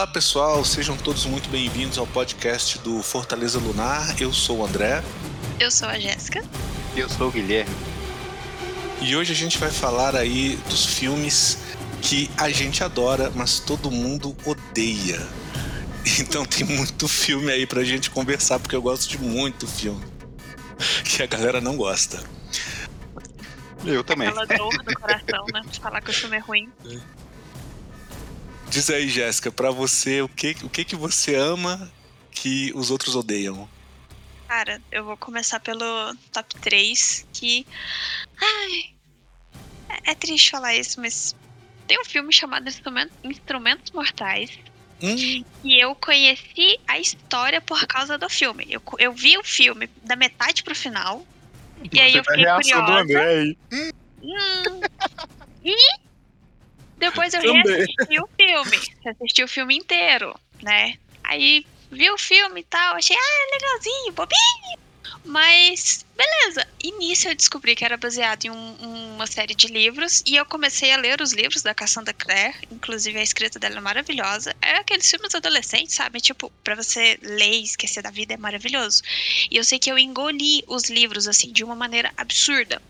[0.00, 4.16] Olá pessoal, sejam todos muito bem-vindos ao podcast do Fortaleza Lunar.
[4.18, 5.04] Eu sou o André.
[5.58, 6.42] Eu sou a Jéssica.
[6.96, 7.76] Eu sou o Guilherme.
[9.02, 11.58] E hoje a gente vai falar aí dos filmes
[12.00, 15.20] que a gente adora, mas todo mundo odeia.
[16.18, 20.02] Então tem muito filme aí pra gente conversar, porque eu gosto de muito filme
[21.04, 22.24] que a galera não gosta.
[23.84, 24.28] Eu também.
[24.28, 25.60] Aquela dor no coração, né?
[25.70, 26.72] De falar que o filme é ruim.
[28.70, 31.90] Diz aí, Jéssica, pra você, o que, o que que você ama
[32.30, 33.68] que os outros odeiam?
[34.46, 37.66] Cara, eu vou começar pelo top 3, que.
[38.40, 38.90] Ai.
[40.06, 41.34] É, é triste falar isso, mas
[41.86, 44.50] tem um filme chamado Instrumentos, Instrumentos Mortais.
[45.02, 48.66] Hum, E eu conheci a história por causa do filme.
[48.70, 51.26] Eu, eu vi o filme da metade pro final.
[51.92, 53.02] E aí eu Você fiquei reação do curiosa.
[53.02, 53.58] André aí.
[53.72, 54.80] Hum.
[55.64, 55.74] E
[57.00, 57.62] depois eu Também.
[57.64, 58.80] reassisti o filme.
[59.06, 60.94] Assisti o filme inteiro, né?
[61.24, 64.78] Aí vi o filme e tal, achei, ah, legalzinho, bobinho.
[65.24, 66.66] Mas, beleza.
[66.98, 70.22] Nisso eu descobri que era baseado em um- uma série de livros.
[70.26, 72.54] E eu comecei a ler os livros da Cassandra Clare.
[72.70, 74.54] Inclusive, a escrita dela é maravilhosa.
[74.62, 76.20] É aqueles filmes adolescentes, sabe?
[76.20, 79.02] Tipo, pra você ler e esquecer da vida é maravilhoso.
[79.50, 82.80] E eu sei que eu engoli os livros, assim, de uma maneira absurda.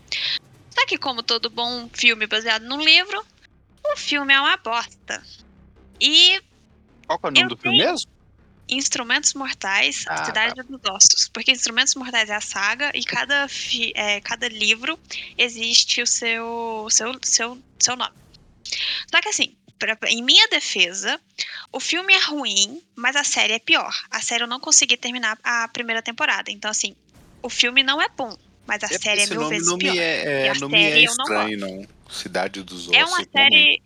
[0.73, 3.25] Só que, como todo bom filme baseado num livro,
[3.85, 5.23] o filme é uma bosta.
[5.99, 6.41] E
[7.07, 8.07] Qual é o nome do filme mesmo?
[8.69, 11.29] Instrumentos Mortais, Ah, Cidade dos Ossos.
[11.33, 14.97] Porque Instrumentos Mortais é a saga e cada, fi- é, cada livro
[15.37, 18.13] existe o seu, seu, seu, seu nome.
[19.09, 21.19] Só que assim, pra- em minha defesa,
[21.71, 23.93] o filme é ruim, mas a série é pior.
[24.09, 26.49] A série eu não consegui terminar a primeira temporada.
[26.49, 26.95] Então, assim,
[27.43, 28.33] o filme não é bom,
[28.65, 29.93] mas a É, série é mil vezes não pior.
[29.93, 31.87] me é, é, não me é eu não estranho, não.
[32.09, 32.93] Cidade dos Ossos.
[32.93, 33.81] É uma série.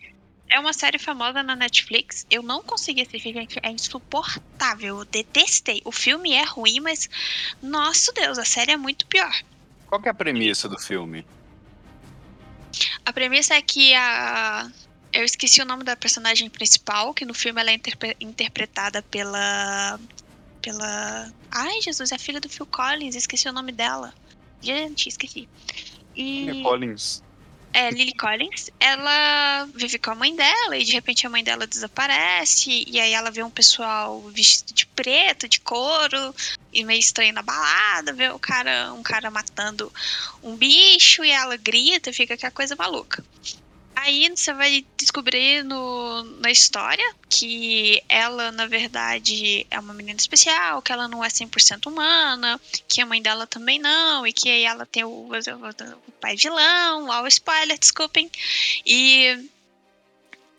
[0.48, 2.26] É uma série famosa na Netflix.
[2.30, 3.60] Eu não consegui assistir, gente.
[3.64, 5.00] É insuportável.
[5.00, 5.82] Eu detestei.
[5.84, 7.10] O filme é ruim, mas.
[7.62, 9.32] Nossa Deus, a série é muito pior.
[9.88, 11.26] Qual que é a premissa do filme?
[13.06, 14.70] A premissa é que a.
[15.14, 20.00] Eu esqueci o nome da personagem principal, que no filme ela é interpre- interpretada pela.
[20.62, 21.32] Pela.
[21.52, 23.16] Ai, Jesus, é a filha do Phil Collins.
[23.16, 24.14] Esqueci o nome dela.
[24.66, 25.48] Gente, esqueci.
[26.16, 26.50] E.
[26.50, 27.24] É Collins.
[27.72, 31.68] É, Lily Collins, ela vive com a mãe dela e de repente a mãe dela
[31.68, 36.34] desaparece e aí ela vê um pessoal vestido de preto, de couro
[36.72, 39.92] e meio estranho na balada, vê o cara, um cara matando
[40.42, 43.26] um bicho e ela grita fica aquela coisa maluca.
[43.96, 50.82] Aí você vai descobrir no, na história que ela, na verdade, é uma menina especial,
[50.82, 54.64] que ela não é 100% humana, que a mãe dela também não, e que aí
[54.64, 58.30] ela tem o, o pai vilão, ó, o spoiler, desculpem.
[58.86, 59.50] E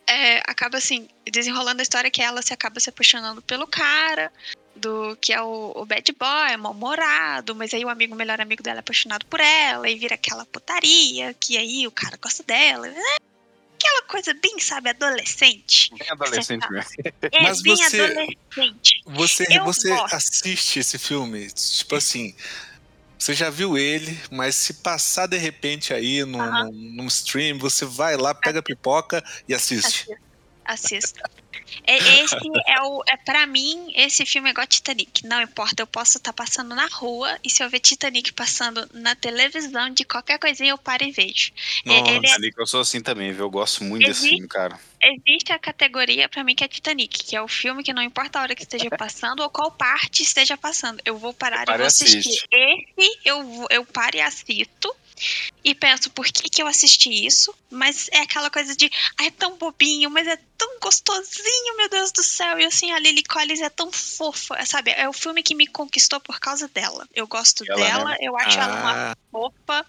[0.07, 4.31] é, acaba assim, desenrolando a história que ela se acaba se apaixonando pelo cara,
[4.75, 8.63] do que é o, o bad boy, mal-humorado, mas aí o amigo, o melhor amigo
[8.63, 12.87] dela é apaixonado por ela, e vira aquela putaria, que aí o cara gosta dela.
[12.87, 13.17] É
[13.75, 15.91] aquela coisa bem, sabe, adolescente.
[15.97, 16.91] Bem adolescente mesmo.
[17.31, 19.01] É Mas bem você- adolescente.
[19.05, 20.13] você Eu você gosto.
[20.15, 21.51] assiste esse filme?
[21.51, 22.35] Tipo assim,
[23.17, 26.65] você já viu ele, mas se passar de repente aí num, Aham.
[26.65, 30.05] num, num stream, você vai lá, pega a pipoca e assiste.
[30.11, 30.27] Assista.
[30.65, 31.36] Assista.
[31.85, 32.35] É, esse
[32.67, 33.03] é o.
[33.07, 35.25] É pra mim, esse filme é igual Titanic.
[35.25, 39.15] Não importa, eu posso estar passando na rua e se eu ver Titanic passando na
[39.15, 41.51] televisão de qualquer coisinha, eu paro e vejo.
[41.85, 42.11] É, Nossa.
[42.11, 43.45] ele é- Ali que eu sou assim também, viu?
[43.45, 44.79] Eu gosto muito desse Existe- filme, cara.
[45.01, 48.39] existe a categoria pra mim que é Titanic, que é o filme que não importa
[48.39, 51.01] a hora que esteja passando ou qual parte esteja passando.
[51.05, 52.19] Eu vou parar Para e vou assistir.
[52.19, 52.47] assiste.
[52.51, 54.93] Esse eu, eu paro e assisto.
[55.63, 57.51] E penso, por que, que eu assisti isso?
[57.69, 58.89] Mas é aquela coisa de,
[59.19, 62.59] ah, é tão bobinho, mas é tão gostosinho, meu Deus do céu.
[62.59, 64.91] E assim, a Lily Collins é tão fofa, sabe?
[64.91, 67.07] É o filme que me conquistou por causa dela.
[67.13, 69.85] Eu gosto Ela, dela, eu acho ela uma Ah, fofa.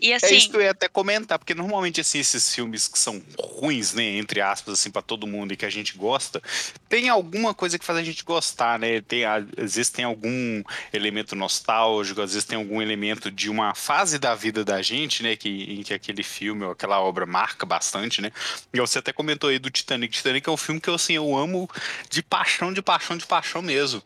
[0.00, 2.98] E É assim, isso que eu ia até comentar, porque normalmente assim, esses filmes que
[2.98, 6.42] são ruins, né, entre aspas, assim, para todo mundo e que a gente gosta,
[6.88, 9.02] tem alguma coisa que faz a gente gostar, né?
[9.02, 14.18] Tem, às vezes tem algum elemento nostálgico, às vezes tem algum elemento de uma fase
[14.18, 18.20] da vida da gente, né, que, em que aquele filme ou aquela obra marca bastante,
[18.22, 18.32] né?
[18.72, 20.12] E você até comentou aí do Titanic.
[20.12, 21.68] Titanic é um filme que eu, assim, eu amo
[22.08, 24.02] de paixão, de paixão, de paixão mesmo.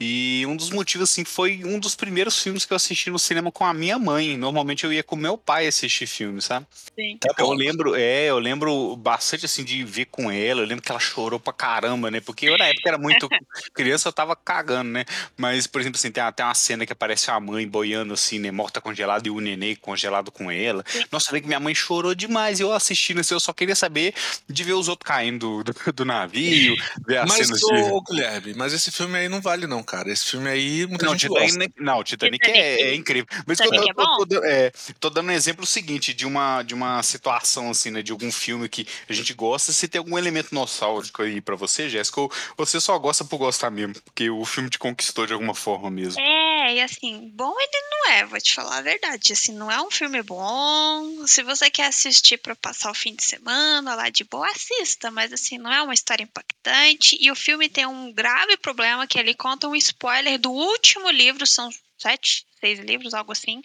[0.00, 3.50] E um dos motivos, assim, foi um dos primeiros filmes que eu assisti no cinema
[3.50, 4.36] com a minha mãe.
[4.36, 6.66] Normalmente eu ia com meu pai assistir filme, sabe?
[6.94, 7.16] sim.
[7.18, 10.62] tá Eu lembro, é, eu lembro bastante assim de ver com ela.
[10.62, 12.20] Eu lembro que ela chorou pra caramba, né?
[12.20, 13.28] Porque eu na época era muito
[13.74, 15.04] criança, eu tava cagando, né?
[15.36, 18.50] Mas, por exemplo, assim, tem até uma cena que aparece a mãe boiando assim, né?
[18.50, 20.84] Morta congelada e o neném congelado com ela.
[20.86, 21.04] Sim.
[21.12, 22.47] Nossa, eu lembro que minha mãe chorou demais.
[22.52, 24.14] E eu assistindo assim, eu só queria saber
[24.48, 26.74] de ver os outros caindo do, do, navio,
[27.06, 28.12] ver as Mas, cenas ô, de.
[28.12, 30.10] Guilherme, mas esse filme aí não vale não, cara.
[30.10, 31.82] Esse filme aí muita Não, gente Titanic, gosta.
[31.82, 33.26] não, Titanic, Titanic- é, é incrível.
[33.46, 37.02] Mas eu Titanic é dando- é, tô dando um exemplo seguinte de uma, de uma
[37.02, 38.02] situação assim, né?
[38.02, 39.72] De algum filme que a gente gosta.
[39.72, 43.70] Se tem algum elemento nostálgico aí pra você, Jéssica, ou você só gosta por gostar
[43.70, 46.20] mesmo, porque o filme te conquistou de alguma forma mesmo.
[46.20, 46.27] É,
[46.74, 49.32] e assim, bom ele não é, vou te falar a verdade.
[49.32, 51.26] Assim, não é um filme bom.
[51.26, 55.32] Se você quer assistir pra passar o fim de semana lá de boa, assista, mas
[55.32, 57.16] assim, não é uma história impactante.
[57.20, 61.46] E o filme tem um grave problema que ele conta um spoiler do último livro,
[61.46, 63.60] são sete, seis livros, algo assim.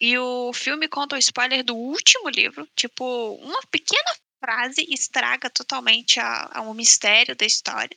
[0.00, 4.14] E o filme conta o spoiler do último livro, tipo, uma pequena
[4.44, 7.96] frase estraga totalmente a, a- o mistério da história.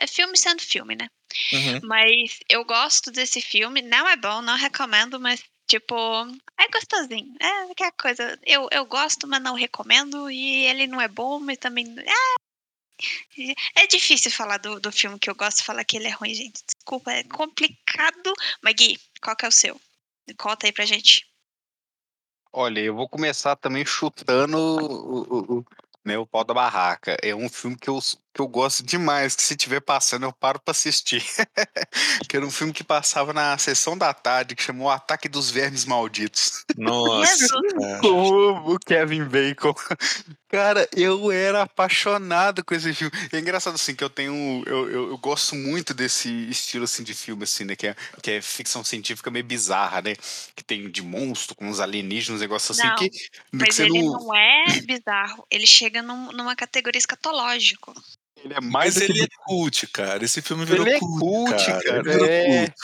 [0.00, 1.10] É filme sendo filme, né?
[1.52, 1.80] Uhum.
[1.84, 3.82] Mas eu gosto desse filme.
[3.82, 5.94] Não é bom, não recomendo, mas, tipo,
[6.58, 7.34] é gostosinho.
[7.38, 8.38] É aquela coisa.
[8.46, 10.30] Eu, eu gosto, mas não recomendo.
[10.30, 11.94] E ele não é bom, mas também.
[11.98, 16.34] É, é difícil falar do, do filme que eu gosto, falar que ele é ruim,
[16.34, 16.62] gente.
[16.64, 18.32] Desculpa, é complicado.
[18.62, 19.78] Mas, Gui, qual que é o seu?
[20.38, 21.28] Conta aí pra gente.
[22.50, 25.64] Olha, eu vou começar também chutando o, o, o,
[26.10, 27.16] né, o pau da barraca.
[27.22, 27.98] É um filme que eu,
[28.34, 31.24] que eu gosto demais, que se tiver passando eu paro pra assistir.
[32.28, 35.50] que era um filme que passava na sessão da tarde, que chamou O Ataque dos
[35.50, 36.64] Vermes Malditos.
[36.76, 37.54] Nossa,
[38.02, 39.74] o Kevin Bacon.
[40.50, 43.12] Cara, eu era apaixonado com esse filme.
[43.32, 47.14] É engraçado assim que eu tenho, eu, eu, eu gosto muito desse estilo assim de
[47.14, 50.16] filme assim, né, que é, que é ficção científica meio bizarra, né,
[50.56, 54.02] que tem de monstro com uns alienígenas, negócio assim Não, que, que Mas você ele
[54.02, 55.46] não, não é bizarro.
[55.48, 57.94] Ele chega num- numa categoria escatológico.
[58.44, 60.24] Ele é mais Mas ele é cult, cara.
[60.24, 61.82] Esse filme virou Ele é cult, cult, cara.
[61.82, 62.66] cara, Ele virou é.
[62.66, 62.74] cult.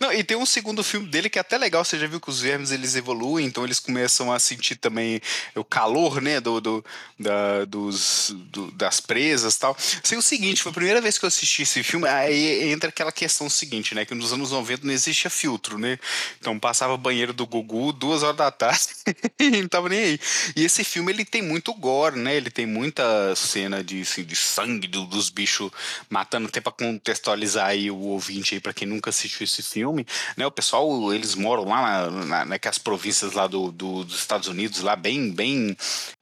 [0.00, 1.84] Não, e tem um segundo filme dele que é até legal.
[1.84, 5.20] Você já viu que os vermes eles evoluem, então eles começam a sentir também
[5.54, 6.84] o calor, né, do, do-
[7.18, 9.76] da- dos, do- das presas e tal.
[10.02, 13.12] Sei o seguinte, foi a primeira vez que eu assisti esse filme, aí entra aquela
[13.12, 15.98] questão seguinte, né, que nos anos 90 não existia filtro, né?
[16.40, 18.88] Então passava banheiro do Gugu duas horas da tarde
[19.38, 20.20] e não tava nem aí.
[20.56, 22.34] E esse filme ele tem muito gore, né?
[22.36, 25.70] Ele tem muita cena de, assim, de sangue do- dos bichos
[26.10, 30.06] matando, até pra contextualizar aí o ouvinte aí, pra quem nunca assistiu esse filme,
[30.36, 30.46] né?
[30.46, 34.80] O pessoal, eles moram lá na, na, naquelas províncias lá do, do- dos Estados Unidos,
[34.80, 35.76] lá bem, bem,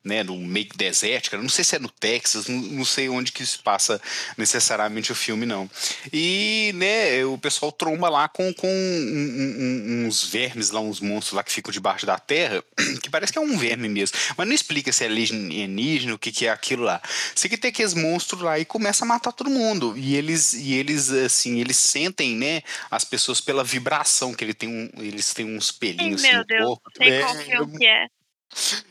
[0.07, 3.45] né, no meio desértica, não sei se é no Texas, não, não sei onde que
[3.45, 4.01] se passa
[4.39, 5.69] necessariamente o filme, não.
[6.13, 11.35] E, né, o pessoal tromba lá com, com um- um- uns vermes lá, uns monstros
[11.35, 12.63] lá que ficam debaixo da terra,
[13.03, 16.31] que parece que é um verme mesmo, mas não explica se é alienígena, o que,
[16.33, 17.01] que é aquilo lá.
[17.35, 19.97] Sei que tem aqueles monstros lá e começa a matar todo mundo.
[19.97, 24.69] E eles, e eles assim, eles sentem, né, as pessoas pela vibração, que ele tem
[24.69, 26.91] um, eles têm uns Ai, pelinhos assim, meu no Deus, corpo.
[26.97, 28.07] sei É, qual filme que é.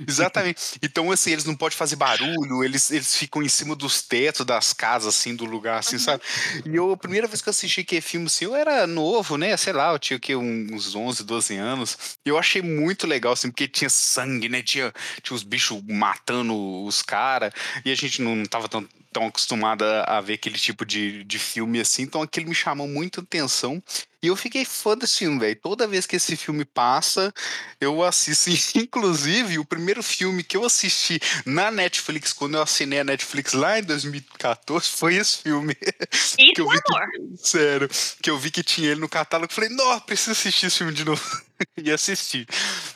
[0.07, 0.77] Exatamente.
[0.81, 4.73] Então, assim, eles não podem fazer barulho, eles, eles ficam em cima dos tetos das
[4.73, 5.99] casas, assim, do lugar, assim, Uhum.
[5.99, 6.23] sabe?
[6.65, 9.55] E eu, a primeira vez que eu assisti que filme, assim, eu era novo, né?
[9.57, 11.97] Sei lá, eu tinha que uns 11, 12 anos.
[12.25, 14.61] E eu achei muito legal, assim, porque tinha sangue, né?
[14.61, 14.93] Tinha,
[15.23, 17.51] tinha os bichos matando os caras,
[17.83, 21.79] e a gente não, tava tão, tão acostumado a, ver aquele tipo de, de filme,
[21.79, 23.81] assim, então aquilo me chamou muita atenção.
[24.25, 25.55] E eu fiquei fã desse filme, velho.
[25.61, 27.31] Toda vez que esse filme passa,
[27.79, 28.49] eu assisto.
[28.75, 33.77] Inclusive, o primeiro filme que eu assisti na Netflix, quando eu assinei a Netflix lá
[33.77, 35.77] em 2014, foi esse filme.
[36.11, 37.89] Isso que eu vi que, sério,
[38.19, 39.53] que eu vi que tinha ele no catálogo.
[39.53, 41.21] Falei, não, preciso assistir esse filme de novo.
[41.77, 42.45] e assisti.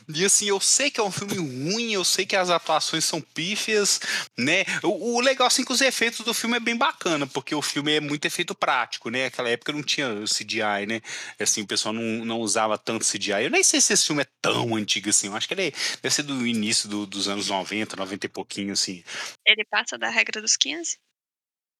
[0.07, 3.21] E assim, eu sei que é um filme ruim, eu sei que as atuações são
[3.21, 4.00] pífias,
[4.38, 4.65] né?
[4.83, 7.95] O, o legal, assim, que os efeitos do filme é bem bacana, porque o filme
[7.95, 9.25] é muito efeito prático, né?
[9.25, 11.01] Naquela época não tinha CGI, né?
[11.39, 13.43] Assim, o pessoal não, não usava tanto CGI.
[13.45, 15.27] Eu nem sei se esse filme é tão antigo assim.
[15.27, 15.71] Eu acho que ele
[16.01, 19.03] deve ser do início do- dos anos 90, 90 e pouquinho, assim.
[19.45, 20.97] Ele passa da regra dos 15?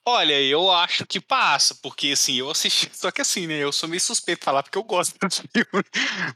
[0.08, 3.88] Olha, eu acho que passa, porque assim, eu assisti, só que assim, né, eu sou
[3.88, 5.86] meio suspeito de falar porque eu gosto desse filme,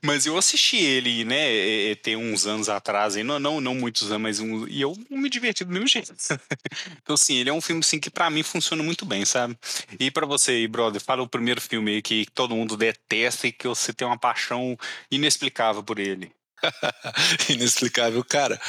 [0.03, 4.11] mas eu assisti ele, né, é, é, tem uns anos atrás, não, não, não muitos
[4.11, 6.13] anos, mas um, e eu me diverti do mesmo jeito.
[7.01, 9.57] Então assim, ele é um filme assim que pra mim funciona muito bem, sabe?
[9.99, 13.67] E pra você brother, fala o primeiro filme aí que todo mundo detesta e que
[13.67, 14.77] você tem uma paixão
[15.11, 16.31] inexplicável por ele.
[17.49, 18.23] Inexplicável.
[18.23, 18.59] Cara,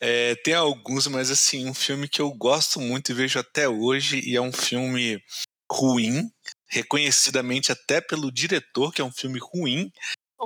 [0.00, 4.20] é, tem alguns, mas assim, um filme que eu gosto muito e vejo até hoje,
[4.24, 5.22] e é um filme
[5.70, 6.30] ruim,
[6.68, 9.92] reconhecidamente até pelo diretor, que é um filme ruim,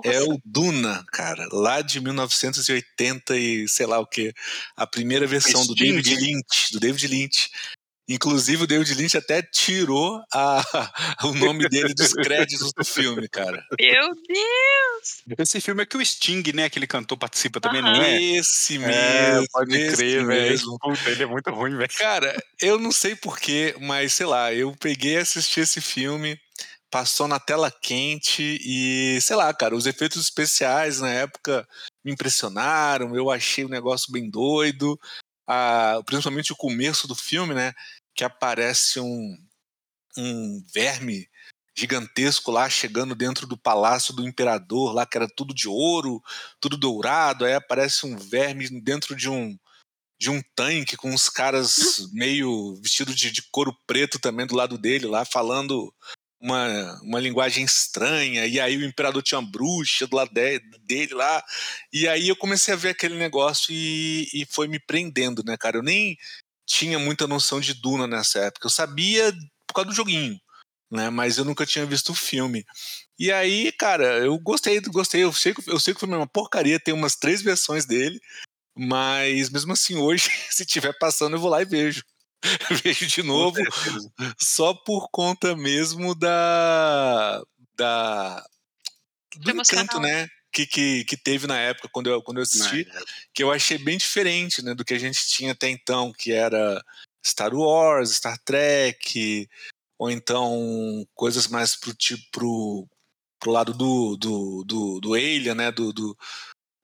[0.05, 4.33] é o Duna, cara, lá de 1980 e sei lá o que,
[4.77, 5.75] a primeira versão do.
[5.75, 7.51] David Lynch, do David Lynch.
[8.09, 10.63] Inclusive, o David Lynch até tirou a,
[11.25, 13.65] o nome dele dos créditos do filme, cara.
[13.81, 15.39] Meu Deus!
[15.39, 17.93] Esse filme é que o Sting, né, que ele cantou, participa também, Aham.
[17.93, 18.23] não é?
[18.23, 18.93] Esse mesmo.
[18.93, 20.51] É, pode esse crer, velho.
[20.51, 20.79] mesmo.
[20.79, 21.91] Puta, Ele é muito ruim, velho.
[21.97, 26.39] Cara, eu não sei porquê, mas sei lá, eu peguei e assisti esse filme,
[26.91, 31.67] passou na tela quente e, sei lá, cara, os efeitos especiais na época
[32.05, 34.97] me impressionaram, eu achei o negócio bem doido,
[35.47, 37.73] ah, principalmente o começo do filme, né,
[38.15, 39.37] que aparece um,
[40.17, 41.29] um verme
[41.77, 46.23] gigantesco lá chegando dentro do palácio do imperador lá que era tudo de ouro,
[46.59, 49.57] tudo dourado, aí aparece um verme dentro de um
[50.19, 54.79] de um tanque com uns caras meio vestidos de, de couro preto também do lado
[54.79, 55.93] dele lá falando
[56.41, 61.15] uma, uma linguagem estranha e aí o imperador tinha uma bruxa do lado de- dele
[61.15, 61.43] lá
[61.93, 65.79] e aí eu comecei a ver aquele negócio e, e foi me prendendo né cara?
[65.79, 66.17] Eu nem
[66.67, 68.67] tinha muita noção de Duna nessa época.
[68.67, 69.33] Eu sabia
[69.67, 70.39] por causa do joguinho
[70.91, 71.11] né?
[71.11, 72.65] Mas eu nunca tinha visto o filme.
[73.19, 75.25] E aí cara eu gostei gostei.
[75.25, 78.21] Eu sei que eu sei que foi uma porcaria tem umas três versões dele
[78.77, 82.03] mas mesmo assim, hoje, se tiver passando, eu vou lá e vejo.
[82.83, 83.59] vejo de novo,
[84.39, 87.43] só por conta mesmo da.
[87.77, 88.45] da
[89.37, 90.29] do encanto, né?
[90.53, 92.89] Que, que, que teve na época, quando eu, quando eu assisti,
[93.35, 96.83] que eu achei bem diferente né, do que a gente tinha até então, que era
[97.23, 99.47] Star Wars, Star Trek,
[99.99, 102.89] ou então coisas mais pro tipo pro,
[103.39, 105.71] pro lado do, do, do, do Alien, né?
[105.71, 106.17] Do, do,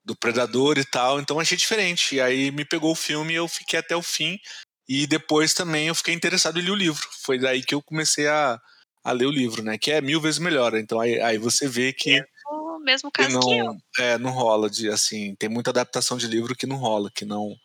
[0.05, 1.19] do Predador e tal.
[1.19, 2.15] Então achei diferente.
[2.15, 4.39] E aí me pegou o filme e eu fiquei até o fim.
[4.87, 7.07] E depois também eu fiquei interessado em ler o livro.
[7.21, 8.59] Foi daí que eu comecei a,
[9.03, 9.77] a ler o livro, né?
[9.77, 10.75] Que é mil vezes melhor.
[10.75, 13.65] Então aí, aí você vê que O mesmo que caso que eu.
[13.65, 17.25] não, é, não rola de assim, tem muita adaptação de livro que não rola, que
[17.25, 17.55] não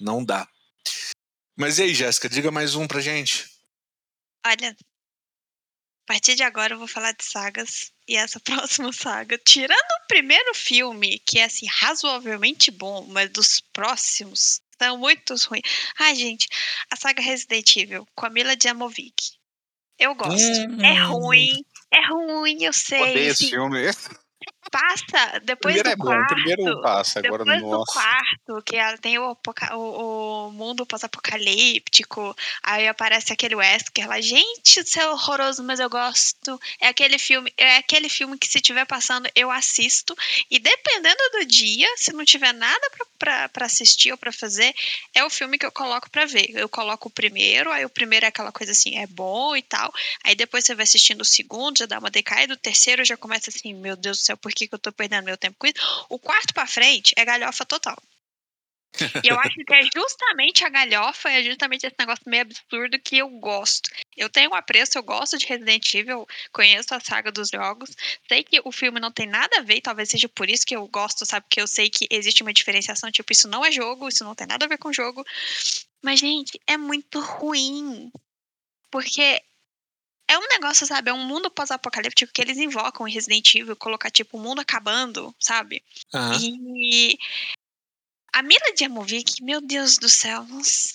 [0.00, 0.48] não dá.
[1.56, 3.50] Mas e aí, Jéssica, diga mais um pra gente.
[4.46, 7.92] Olha, a partir de agora eu vou falar de sagas.
[8.06, 8.38] E essa
[8.80, 14.98] próxima saga, tirando o primeiro filme, que é assim, razoavelmente bom, mas dos próximos são
[14.98, 15.62] muito ruins.
[15.98, 16.46] Ai, gente,
[16.90, 19.38] a saga Resident Evil com a Mila Jovovich.
[19.98, 20.58] Eu gosto.
[20.82, 21.08] É Hum.
[21.12, 23.02] ruim, é ruim, eu sei.
[23.02, 23.78] Odeio esse filme.
[24.70, 26.34] passa depois primeiro do é bom, quarto.
[26.34, 27.92] primeiro passa, agora Depois do nossa.
[27.92, 29.36] quarto, que ela tem o,
[29.72, 35.88] o, o mundo pós-apocalíptico, aí aparece aquele Wesker lá, gente, isso é horroroso, mas eu
[35.88, 36.60] gosto.
[36.80, 40.16] É aquele filme, é aquele filme que se tiver passando, eu assisto.
[40.50, 44.74] E dependendo do dia, se não tiver nada pra assistir ou pra fazer,
[45.14, 46.50] é o filme que eu coloco pra ver.
[46.50, 49.92] Eu coloco o primeiro, aí o primeiro é aquela coisa assim, é bom e tal.
[50.24, 53.50] Aí depois você vai assistindo o segundo, já dá uma decaída, o terceiro já começa
[53.50, 56.06] assim, meu Deus do céu, por que, que eu tô perdendo meu tempo com isso?
[56.08, 57.96] O quarto pra frente é galhofa total.
[59.22, 63.18] E eu acho que é justamente a galhofa, é justamente esse negócio meio absurdo que
[63.18, 63.90] eu gosto.
[64.16, 67.90] Eu tenho um apreço, eu gosto de Resident Evil, conheço a saga dos jogos,
[68.26, 70.86] sei que o filme não tem nada a ver, talvez seja por isso que eu
[70.88, 71.44] gosto, sabe?
[71.46, 74.46] Porque eu sei que existe uma diferenciação, tipo, isso não é jogo, isso não tem
[74.46, 75.24] nada a ver com jogo.
[76.02, 78.10] Mas, gente, é muito ruim.
[78.90, 79.42] Porque
[80.28, 81.10] é um negócio, sabe?
[81.10, 85.34] É um mundo pós-apocalíptico que eles invocam em Resident Evil, colocar, tipo, o mundo acabando,
[85.40, 85.82] sabe?
[86.14, 86.38] Aham.
[86.40, 87.18] E
[88.32, 90.92] a Mila Jovovich, meu Deus do céu, nossa.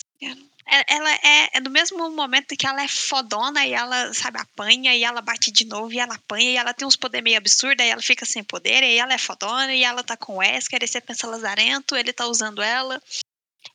[0.66, 4.96] É- ela é, é do mesmo momento que ela é fodona e ela, sabe, apanha
[4.96, 7.86] e ela bate de novo e ela apanha e ela tem uns poderes meio absurdos
[7.86, 10.82] e ela fica sem poder e ela é fodona e ela tá com o Wesker
[10.82, 13.02] e você pensa lazarento, ele tá usando ela.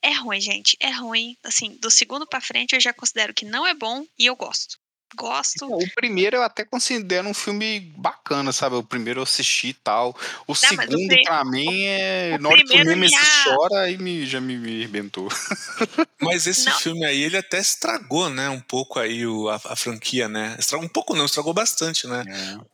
[0.01, 1.37] É ruim, gente, é ruim.
[1.43, 4.79] Assim, do segundo pra frente eu já considero que não é bom e eu gosto.
[5.17, 5.67] Gosto.
[5.67, 8.77] O primeiro eu até considero um filme bacana, sabe?
[8.77, 10.11] O primeiro eu assisti e tal.
[10.47, 12.37] O mas o segundo, pri- pra mim, é.
[12.39, 15.29] o Na hora que o Nemesis já- chora, aí me, já me, me arrebentou.
[16.21, 16.79] Mas esse Não.
[16.79, 20.57] filme aí, ele até estragou, né, um pouco aí o, a, a franquia, né?
[20.59, 22.25] Estragou um pouco não, estragou bastante, né?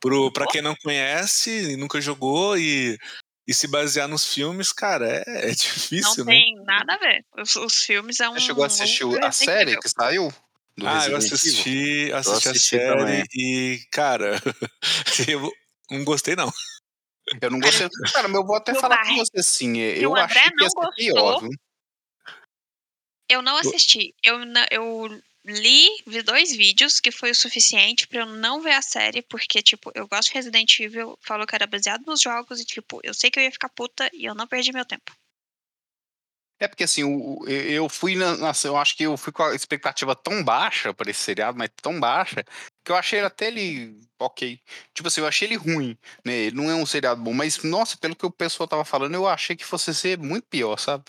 [0.01, 2.99] Pro, pra quem não conhece e nunca jogou e,
[3.47, 6.33] e se basear nos filmes, cara, é, é difícil, não né?
[6.33, 7.25] tem nada a ver.
[7.39, 8.35] Os, os filmes é um.
[8.35, 10.33] Você chegou a assistir a série que saiu?
[10.77, 11.17] Do ah, eu Evil?
[11.19, 13.25] assisti, assisti, assisti a série também.
[13.35, 14.41] e, cara,
[15.29, 15.53] eu
[15.91, 16.53] não gostei não.
[17.41, 17.89] Eu não gostei.
[18.13, 19.79] Cara, mas eu vou até E o falar Bar- com você assim.
[19.79, 21.41] Eu o André achei que ia ser pior, gostou.
[21.49, 21.59] viu?
[23.31, 24.15] Eu não assisti.
[24.23, 24.39] Eu,
[24.71, 29.23] eu li, vi dois vídeos, que foi o suficiente pra eu não ver a série,
[29.23, 33.01] porque, tipo, eu gosto de Resident Evil, falou que era baseado nos jogos, e, tipo,
[33.03, 35.13] eu sei que eu ia ficar puta e eu não perdi meu tempo.
[36.65, 39.55] É porque assim, o- eu fui na, na- eu acho que eu fui com a
[39.55, 42.43] expectativa tão baixa para esse seriado, mas tão baixa,
[42.85, 44.59] que eu achei até ele ok.
[44.95, 46.33] Tipo assim, eu achei ele ruim, né?
[46.35, 49.29] Ele não é um seriado bom, mas nossa, pelo que o pessoal tava falando, eu
[49.29, 51.05] achei que fosse ser muito pior, sabe?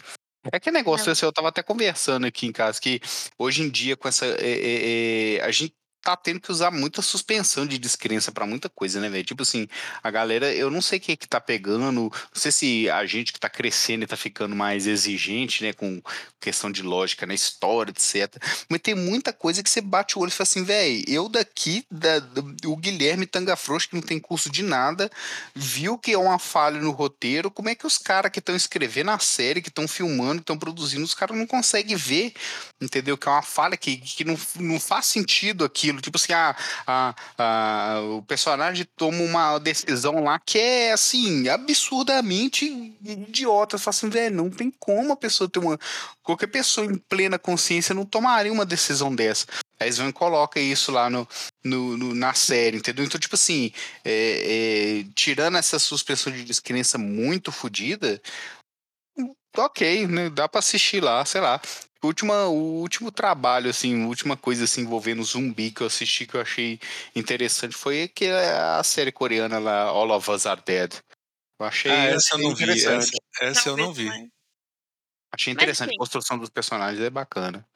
[0.52, 3.00] É que negócio, assim, eu tava até conversando aqui em casa, que
[3.38, 4.26] hoje em dia, com essa.
[4.26, 5.74] é, é, é, a gente
[6.06, 9.24] tá tendo que usar muita suspensão de descrença pra muita coisa, né, velho?
[9.24, 9.68] Tipo assim,
[10.04, 13.34] a galera, eu não sei o que que tá pegando, não sei se a gente
[13.34, 16.00] que tá crescendo e tá ficando mais exigente, né, com
[16.40, 18.36] questão de lógica na história, etc.
[18.70, 21.84] Mas tem muita coisa que você bate o olho e fala assim, velho, eu daqui,
[21.90, 22.22] da,
[22.66, 25.10] o Guilherme Tangafrouxo, que não tem curso de nada,
[25.56, 29.10] viu que é uma falha no roteiro, como é que os caras que estão escrevendo
[29.10, 32.34] a série, que estão filmando, que estão produzindo, os caras não conseguem ver,
[32.80, 33.18] entendeu?
[33.18, 35.95] Que é uma falha que, que não, não faz sentido aquilo.
[36.02, 42.66] Tipo assim, a, a, a- o personagem toma uma decisão lá que é, assim, absurdamente
[43.04, 43.78] idiota.
[43.78, 45.80] Fala assim, velho, não tem como a pessoa ter uma...
[46.24, 49.46] Qualquer pessoa em plena consciência não tomaria uma decisão dessa.
[49.80, 51.28] Aí eles vão e colocam isso lá no,
[51.64, 53.04] no, no- na série, entendeu?
[53.06, 53.72] Então, tipo assim,
[54.04, 58.22] é, é, tirando essa suspensão de descrença muito fodida,
[59.58, 60.30] ok, né?
[60.30, 61.62] Dá pra assistir lá, sei lá.
[62.06, 66.36] Última, o último trabalho, assim, a última coisa assim, envolvendo zumbi que eu assisti que
[66.36, 66.80] eu achei
[67.16, 70.94] interessante foi que a série coreana lá, All of Us Are Dead.
[71.60, 72.64] Eu achei, Ah, essa eu achei não vi.
[72.64, 73.18] Essa, interessante.
[73.42, 74.32] essa eu não vi vi.
[75.34, 75.90] Achei Mas, interessante.
[75.90, 77.68] assim, A construção dos personagens é bacana.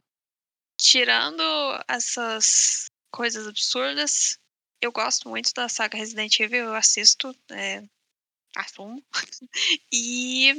[0.77, 1.43] tirando
[1.87, 4.37] essas coisas absurdas,
[4.81, 7.83] eu gosto muito da saga Resident Evil, eu assisto, é,
[8.55, 9.03] assumo.
[9.91, 10.53] E.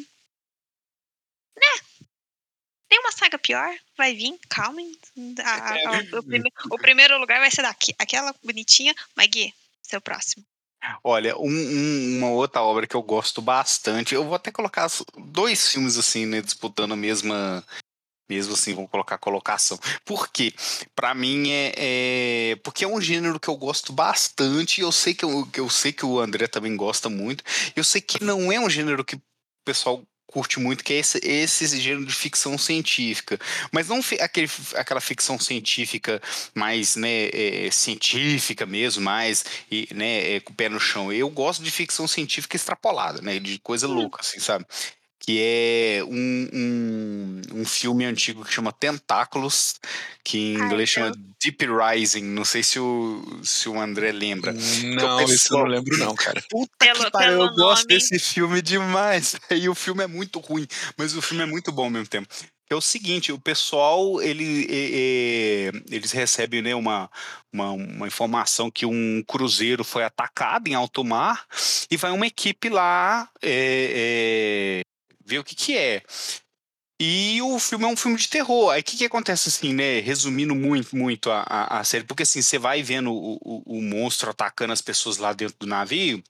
[1.57, 2.07] Né?
[2.91, 4.93] Tem uma saga pior, vai vir, calmem.
[5.45, 10.01] A- a- o, prime- o primeiro lugar vai ser daqui, aquela bonitinha, mas Gui, seu
[10.01, 10.45] próximo.
[11.05, 15.69] Olha, um- um- uma outra obra que eu gosto bastante, eu vou até colocar dois
[15.71, 17.65] filmes assim, né, disputando a mesma,
[18.29, 19.79] mesmo assim, vamos colocar colocação.
[20.05, 20.53] Por quê?
[20.97, 25.25] Pra mim é, é- porque é um gênero que eu gosto bastante, eu sei que
[25.25, 27.45] eu, eu sei que o André também gosta muito.
[27.77, 29.23] Eu sei que não é um gênero que o
[29.65, 33.39] pessoal curte muito, que é esse, esse gênero de ficção científica.
[33.73, 36.21] Mas não fi- aquele, aquela ficção científica
[36.55, 41.13] mais né, é, científica mesmo, mais e, né, é, com o pé no chão.
[41.13, 43.39] Eu gosto de ficção científica extrapolada, né?
[43.39, 44.65] De coisa louca, assim, sabe?
[45.23, 49.79] Que é um, um, um filme antigo que chama Tentáculos,
[50.25, 52.23] que em Ai, inglês chama Deep Rising.
[52.23, 54.53] Não sei se o, se o André lembra.
[54.53, 56.43] Não, isso eu não lembro, não, cara.
[56.49, 57.95] Puta Pelo- que pariu, eu pelo gosto nome.
[58.01, 59.37] desse filme demais.
[59.51, 60.67] E o filme é muito ruim,
[60.97, 62.27] mas o filme é muito bom ao mesmo tempo.
[62.71, 67.11] É o seguinte, o pessoal, ele, é, é, eles recebem né, uma,
[67.53, 71.45] uma, uma informação que um cruzeiro foi atacado em alto mar
[71.91, 74.83] e vai uma equipe lá é, é,
[75.31, 76.03] ver o que que é.
[77.01, 78.71] E o filme é um filme de terror.
[78.71, 80.01] Aí o que, que acontece assim, né?
[80.01, 83.83] Resumindo muito, muito a, a, a série, porque assim, você vai vendo o, o, o
[83.83, 86.23] monstro atacando as pessoas lá dentro do navio.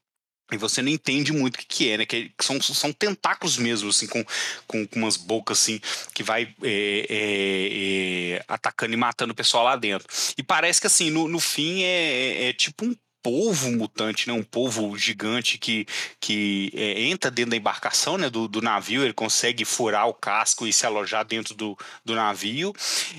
[0.52, 2.06] E você não entende muito o que, que é, né?
[2.06, 4.24] Que são, são tentáculos mesmo, assim, com,
[4.66, 5.80] com, com umas bocas, assim,
[6.12, 10.08] que vai é, é, é, atacando e matando o pessoal lá dentro.
[10.36, 14.32] E parece que, assim, no, no fim é, é tipo um polvo mutante, né?
[14.32, 15.86] Um polvo gigante que,
[16.18, 18.28] que é, entra dentro da embarcação, né?
[18.28, 22.72] Do, do navio, ele consegue furar o casco e se alojar dentro do, do navio.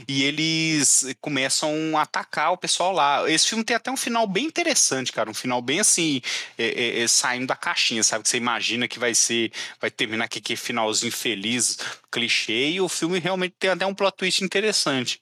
[0.07, 3.29] E eles começam a atacar o pessoal lá.
[3.29, 5.29] Esse filme tem até um final bem interessante, cara.
[5.29, 6.21] Um final bem assim,
[6.57, 8.23] é, é, é, saindo da caixinha, sabe?
[8.23, 11.77] Que você imagina que vai ser, vai terminar com aquele finalzinho feliz,
[12.11, 15.19] clichê, e o filme realmente tem até um plot twist interessante.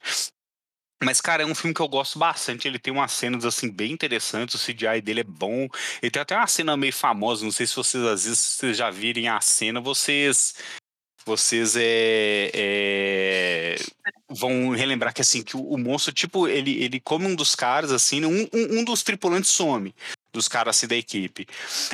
[1.02, 2.68] Mas, cara, é um filme que eu gosto bastante.
[2.68, 4.54] Ele tem umas cenas, assim, bem interessantes.
[4.54, 5.66] O CGI dele é bom.
[6.02, 7.44] Ele tem até uma cena meio famosa.
[7.44, 10.54] Não sei se vocês, às vezes, vocês já virem a cena, vocês.
[11.24, 13.76] Vocês é, é,
[14.28, 17.92] vão relembrar que, assim, que o, o monstro, tipo, ele, ele come um dos caras,
[17.92, 19.94] assim, um, um, um dos tripulantes some.
[20.32, 21.46] Dos caras, assim, da equipe.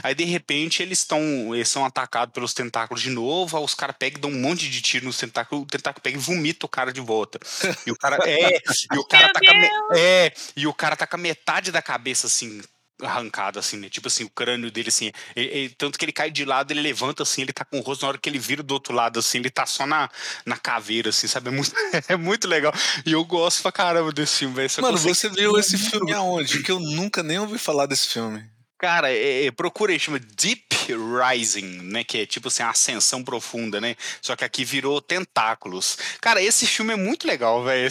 [0.02, 3.56] Aí, de repente, eles estão eles são atacados pelos tentáculos de novo.
[3.56, 5.64] Aí os caras pegam e dão um monte de tiro nos tentáculos.
[5.64, 7.38] O tentáculo pega e vomita o cara de volta.
[7.86, 8.18] E o cara.
[8.28, 8.58] É,
[8.92, 11.72] e o cara Meu tá com a É, e o cara tá com a metade
[11.72, 12.60] da cabeça, assim,
[13.02, 13.88] arrancada, assim, né?
[13.88, 15.12] Tipo assim, o crânio dele, assim.
[15.34, 17.82] e- e- tanto que ele cai de lado, ele levanta, assim, ele tá com o
[17.82, 18.02] rosto.
[18.02, 20.08] Na hora que ele vira do outro lado, assim, ele tá só na,
[20.44, 21.48] na caveira, assim, sabe?
[21.48, 21.72] É muito,
[22.08, 22.72] é muito legal.
[23.04, 24.70] E eu gosto pra caramba desse filme, velho.
[24.80, 26.62] Mano, você viu esse filme aonde?
[26.62, 28.44] Que eu nunca nem ouvi falar desse filme.
[28.78, 32.04] Cara, é, é, procura aí, chama Deep Rising, né?
[32.04, 33.96] Que é tipo assim, a ascensão profunda, né?
[34.20, 35.98] Só que aqui virou tentáculos.
[36.20, 37.88] Cara, esse filme é muito legal, velho.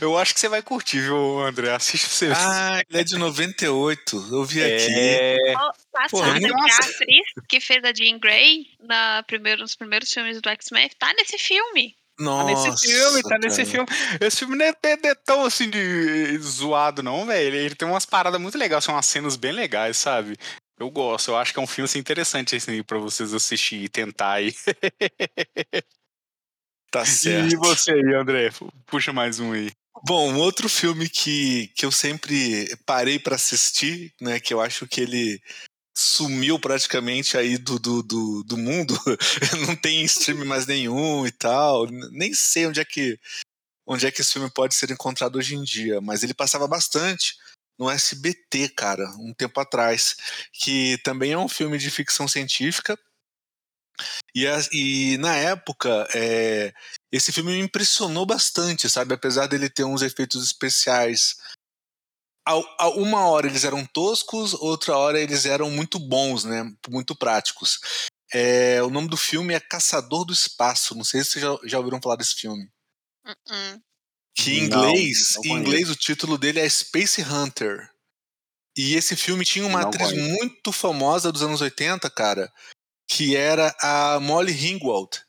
[0.00, 1.74] Eu acho que você vai curtir, viu, André?
[1.74, 2.30] Assiste você.
[2.34, 4.28] Ah, ele é de 98.
[4.30, 4.92] Eu vi aqui.
[4.92, 5.54] é,
[5.92, 6.82] Passada Porra, que nossa.
[6.82, 11.12] a atriz que fez a Jean Grey na primeiro, nos primeiros filmes do X-Men tá
[11.14, 11.94] nesse filme.
[12.18, 12.70] Tá Nossa.
[12.70, 13.70] nesse filme, tá nesse cara.
[13.70, 13.86] filme.
[14.20, 17.46] Esse filme não é, não é tão assim de zoado, não, velho.
[17.46, 20.36] Ele, ele tem umas paradas muito legais, são umas cenas bem legais, sabe?
[20.78, 23.88] Eu gosto, eu acho que é um filme assim, interessante assim, pra vocês assistir e
[23.88, 24.54] tentar aí.
[26.88, 27.52] Tá certo.
[27.52, 28.50] E você aí, André?
[28.86, 29.70] Puxa mais um aí.
[30.04, 34.38] Bom, um outro filme que, que eu sempre parei para assistir, né?
[34.40, 35.42] Que eu acho que ele
[35.94, 38.94] sumiu praticamente aí do, do, do, do mundo.
[39.66, 41.86] Não tem stream mais nenhum e tal.
[42.12, 43.18] Nem sei onde é que
[43.86, 47.36] onde é que esse filme pode ser encontrado hoje em dia, mas ele passava bastante
[47.78, 50.16] no SBT, cara, um tempo atrás,
[50.52, 52.98] que também é um filme de ficção científica.
[54.34, 56.72] E, e na época, é,
[57.10, 59.14] esse filme me impressionou bastante, sabe?
[59.14, 61.36] Apesar dele ter uns efeitos especiais.
[62.46, 66.62] A, a uma hora eles eram toscos, outra hora eles eram muito bons, né?
[66.88, 67.80] Muito práticos.
[68.32, 70.94] É, o nome do filme é Caçador do Espaço.
[70.94, 72.70] Não sei se vocês já, já ouviram falar desse filme.
[73.24, 73.82] Uh -uh.
[74.36, 77.90] Que em inglês, não, não em inglês o título dele é Space Hunter.
[78.76, 80.34] E esse filme tinha uma não atriz conheço.
[80.34, 82.52] muito famosa dos anos 80, cara,
[83.08, 85.22] que era a Molly Ringwald.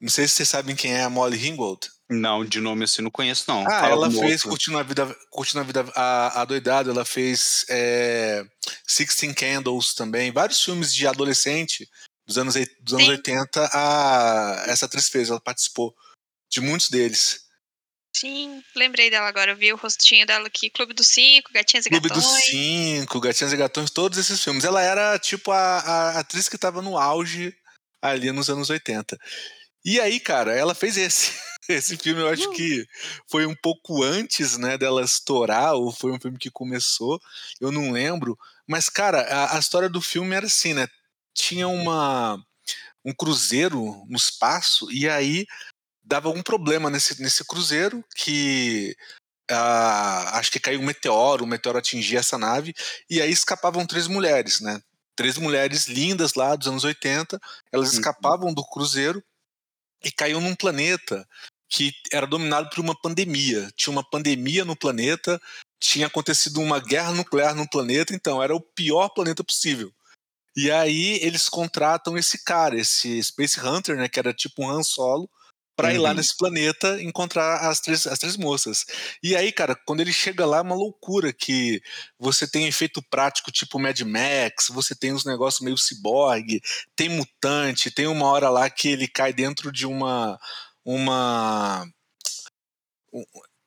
[0.00, 1.90] Não sei se vocês sabem quem é a Molly Ringwald.
[2.08, 3.62] Não, de nome assim não conheço, não.
[3.62, 6.46] Ah, Fala ela fez Curtindo a Vida, Curtindo a Vida a,
[6.88, 8.44] ela fez é,
[8.86, 11.88] Sixteen Candles também, vários filmes de adolescente
[12.26, 15.94] dos anos, dos anos 80, a, essa atriz fez, ela participou
[16.50, 17.48] de muitos deles.
[18.14, 21.88] Sim, lembrei dela agora, eu vi o rostinho dela aqui, Clube dos Cinco, Gatinhas e
[21.88, 22.26] Clube Gatões.
[22.26, 24.64] Clube dos Cinco, Gatinhas e Gatões, todos esses filmes.
[24.64, 27.54] Ela era tipo a, a atriz que estava no auge
[28.02, 29.16] ali nos anos 80.
[29.84, 31.32] E aí, cara, ela fez esse.
[31.68, 32.84] Esse filme eu acho que
[33.30, 37.20] foi um pouco antes, né, dela estourar, ou foi um filme que começou,
[37.60, 38.36] eu não lembro.
[38.66, 40.88] Mas, cara, a, a história do filme era assim, né?
[41.32, 42.42] Tinha uma
[43.04, 45.46] um cruzeiro no espaço, e aí
[46.10, 48.96] dava algum problema nesse, nesse cruzeiro que
[49.48, 52.74] uh, acho que caiu um meteoro, o um meteoro atingia essa nave,
[53.08, 54.82] e aí escapavam três mulheres, né?
[55.14, 57.40] Três mulheres lindas lá dos anos 80,
[57.72, 57.94] elas uhum.
[57.94, 59.22] escapavam do cruzeiro
[60.02, 61.24] e caíam num planeta
[61.68, 63.70] que era dominado por uma pandemia.
[63.76, 65.40] Tinha uma pandemia no planeta,
[65.78, 69.92] tinha acontecido uma guerra nuclear no planeta, então era o pior planeta possível.
[70.56, 74.82] E aí eles contratam esse cara, esse Space Hunter, né, que era tipo um Han
[74.82, 75.30] Solo,
[75.80, 75.94] para uhum.
[75.94, 76.16] ir lá uhum.
[76.16, 78.84] nesse planeta encontrar as três, as três moças.
[79.22, 81.80] E aí, cara, quando ele chega lá é uma loucura que
[82.18, 86.60] você tem efeito prático tipo Mad Max, você tem uns negócios meio ciborgue,
[86.94, 90.38] tem mutante, tem uma hora lá que ele cai dentro de uma
[90.84, 91.86] uma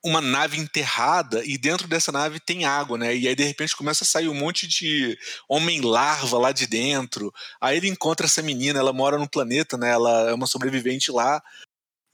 [0.04, 3.16] uma nave enterrada e dentro dessa nave tem água, né?
[3.16, 7.32] E aí de repente começa a sair um monte de homem larva lá de dentro.
[7.60, 9.90] Aí ele encontra essa menina, ela mora no planeta, né?
[9.90, 11.42] Ela é uma sobrevivente lá.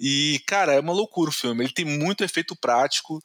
[0.01, 1.63] E, cara, é uma loucura o filme.
[1.63, 3.23] Ele tem muito efeito prático,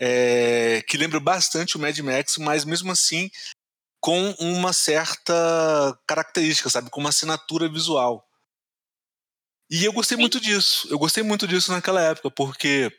[0.00, 3.30] é, que lembra bastante o Mad Max, mas mesmo assim
[4.00, 6.90] com uma certa característica, sabe?
[6.90, 8.26] Com uma assinatura visual.
[9.70, 10.88] E eu gostei muito disso.
[10.90, 12.90] Eu gostei muito disso naquela época, porque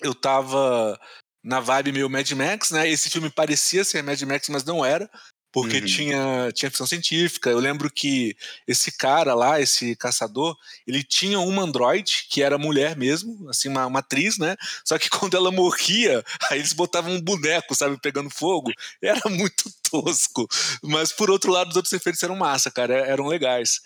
[0.00, 0.98] eu tava
[1.42, 2.88] na vibe meio Mad Max, né?
[2.88, 5.10] Esse filme parecia ser Mad Max, mas não era
[5.54, 5.84] porque uhum.
[5.84, 7.48] tinha, tinha ficção científica.
[7.48, 8.36] Eu lembro que
[8.66, 13.86] esse cara lá, esse caçador, ele tinha uma androide, que era mulher mesmo, assim, uma,
[13.86, 14.56] uma atriz, né?
[14.84, 18.72] Só que quando ela morria, aí eles botavam um boneco, sabe, pegando fogo.
[19.00, 20.48] Era muito tosco.
[20.82, 23.80] Mas por outro lado, os outros efeitos eram massa, cara, eram legais.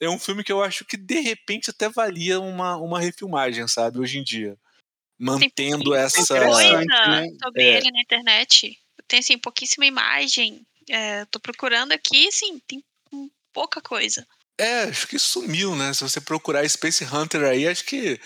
[0.00, 3.98] É um filme que eu acho que de repente até valia uma, uma refilmagem, sabe,
[3.98, 4.56] hoje em dia.
[5.18, 6.26] Mantendo Tem essa.
[6.26, 7.28] coisa né?
[7.42, 7.76] sobre é.
[7.76, 8.78] ele na internet.
[9.06, 12.82] Tem assim, pouquíssima imagem é, tô procurando aqui, sim, tem
[13.52, 14.26] pouca coisa.
[14.58, 15.92] É, acho que sumiu, né?
[15.92, 18.20] Se você procurar Space Hunter aí, acho que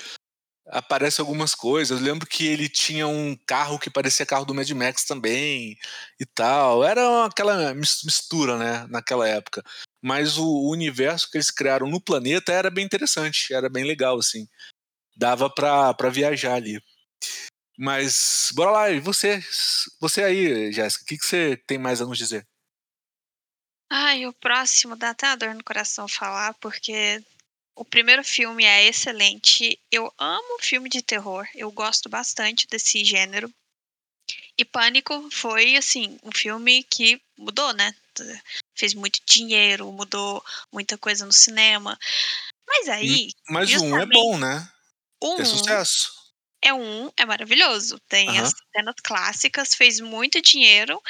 [0.66, 1.98] aparece algumas coisas.
[1.98, 5.76] Eu lembro que ele tinha um carro que parecia carro do Mad Max também
[6.18, 6.84] e tal.
[6.84, 9.62] Era aquela mistura, né, naquela época.
[10.02, 14.48] Mas o universo que eles criaram no planeta era bem interessante, era bem legal, assim.
[15.16, 16.80] Dava pra, pra viajar ali.
[17.82, 19.42] Mas, bora lá, e você?
[19.98, 22.46] Você aí, Jéssica, o que, que você tem mais a nos dizer?
[23.90, 27.24] Ai, o próximo dá até uma dor no coração falar, porque
[27.74, 29.80] o primeiro filme é excelente.
[29.90, 33.50] Eu amo filme de terror, eu gosto bastante desse gênero.
[34.58, 37.94] E Pânico foi, assim, um filme que mudou, né?
[38.76, 41.98] Fez muito dinheiro, mudou muita coisa no cinema.
[42.68, 43.30] Mas aí.
[43.48, 44.70] Mas o um é bom, né?
[45.22, 46.19] Um, é sucesso
[46.62, 47.98] é um, é maravilhoso.
[48.08, 48.40] Tem uhum.
[48.40, 51.00] as cenas clássicas, fez muito dinheiro.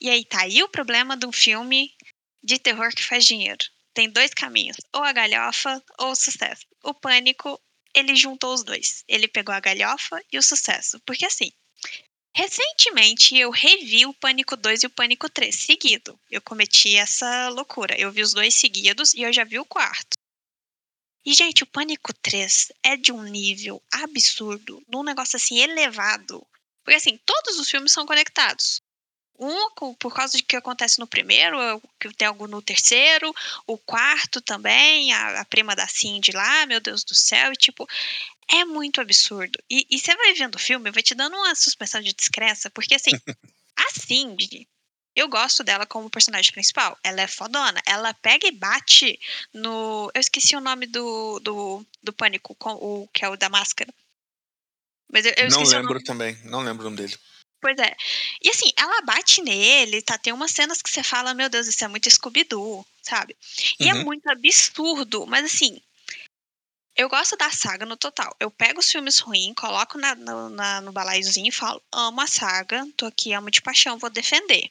[0.00, 1.92] E aí tá aí o problema de um filme
[2.42, 3.64] de terror que faz dinheiro.
[3.92, 6.64] Tem dois caminhos, ou a galhofa ou o sucesso.
[6.82, 7.60] O pânico,
[7.94, 9.04] ele juntou os dois.
[9.08, 11.00] Ele pegou a galhofa e o sucesso.
[11.04, 11.50] Porque assim,
[12.34, 16.18] recentemente eu revi o Pânico 2 e o Pânico 3 seguido.
[16.30, 17.98] Eu cometi essa loucura.
[17.98, 20.19] Eu vi os dois seguidos e eu já vi o quarto.
[21.24, 26.46] E, gente, o Pânico 3 é de um nível absurdo, num negócio assim elevado.
[26.82, 28.80] Porque, assim, todos os filmes são conectados.
[29.38, 31.56] Um por causa de que acontece no primeiro,
[31.98, 33.34] que tem algo no terceiro,
[33.66, 37.88] o quarto também, a, a, prima da Cindy lá, meu Deus do céu, e tipo,
[38.48, 39.58] é muito absurdo.
[39.70, 42.94] E, e você vai vendo o filme, vai te dando uma suspensão de descrença, porque
[42.94, 43.12] assim,
[43.76, 44.68] a Cindy,
[45.14, 46.96] eu gosto dela como personagem principal.
[47.02, 47.80] Ela é fodona.
[47.86, 49.18] Ela pega e bate
[49.52, 50.10] no.
[50.14, 53.92] Eu esqueci o nome do, do, do Pânico, com, o, que é o da máscara.
[55.12, 57.16] Mas eu, eu não lembro também, não lembro o nome dele.
[57.60, 57.94] Pois é.
[58.42, 60.16] E assim, ela bate nele, tá?
[60.16, 63.36] Tem umas cenas que você fala, meu Deus, isso é muito Scooby-Doo, sabe?
[63.78, 64.00] E é uhum.
[64.00, 65.78] é muito absurdo, mas assim,
[66.96, 68.34] eu gosto da saga no total.
[68.40, 72.26] Eu pego os filmes ruins, coloco na, no, na, no balaiozinho e falo: amo a
[72.26, 74.70] saga, tô aqui, amo de paixão, vou defender.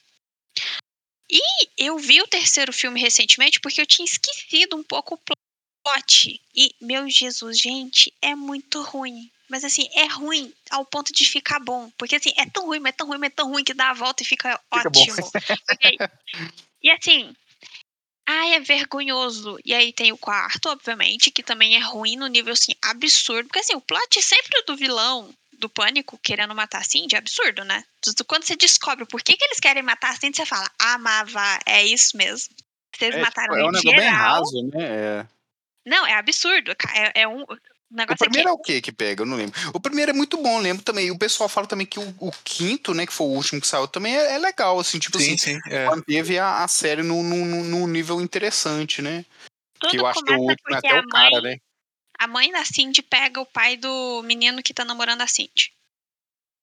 [1.29, 1.41] E
[1.77, 5.35] eu vi o terceiro filme recentemente porque eu tinha esquecido um pouco o
[5.83, 6.41] plot.
[6.55, 9.31] E, meu Jesus, gente, é muito ruim.
[9.49, 11.91] Mas assim, é ruim ao ponto de ficar bom.
[11.97, 13.89] Porque assim, é tão ruim, mas é tão ruim, mas é tão ruim que dá
[13.89, 15.31] a volta e fica, fica ótimo.
[16.81, 17.35] E assim,
[18.27, 19.57] ai, é vergonhoso.
[19.65, 23.47] E aí tem o quarto, obviamente, que também é ruim no nível assim, absurdo.
[23.47, 27.63] Porque assim, o plot sempre do vilão do pânico querendo matar a Cindy é absurdo,
[27.63, 27.83] né?
[28.27, 31.31] Quando você descobre por que, que eles querem matar a Cindy, você fala, ah, mas
[31.31, 32.55] vá, é isso mesmo.
[32.95, 34.83] Vocês é, mataram tipo, é um negócio bem raso, né?
[34.83, 35.27] É.
[35.85, 36.71] Não, é absurdo.
[36.93, 39.23] É, é um, o, o primeiro é, é, o que que pega?
[39.23, 39.59] Eu não lembro.
[39.73, 41.09] O primeiro é muito bom, lembro também.
[41.11, 43.87] O pessoal fala também que o, o quinto, né, que foi o último que saiu,
[43.87, 45.85] também é, é legal, assim, tipo sim, assim, sim, é.
[45.85, 49.25] manteve a, a série num, num, num nível interessante, né?
[49.79, 51.57] Tudo que eu acho que o último é até o mãe, cara, né?
[52.19, 55.73] A mãe da Cindy pega o pai do menino que tá namorando a Cindy.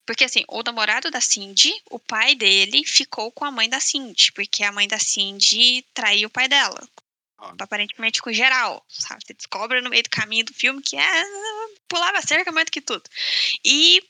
[0.07, 4.31] Porque assim, o namorado da Cindy, o pai dele ficou com a mãe da Cindy,
[4.33, 6.87] porque a mãe da Cindy traiu o pai dela
[7.59, 9.25] aparentemente com geral, sabe?
[9.25, 11.25] Você descobre no meio do caminho do filme que é
[11.89, 13.03] pulava cerca mais do que tudo.
[13.65, 14.03] E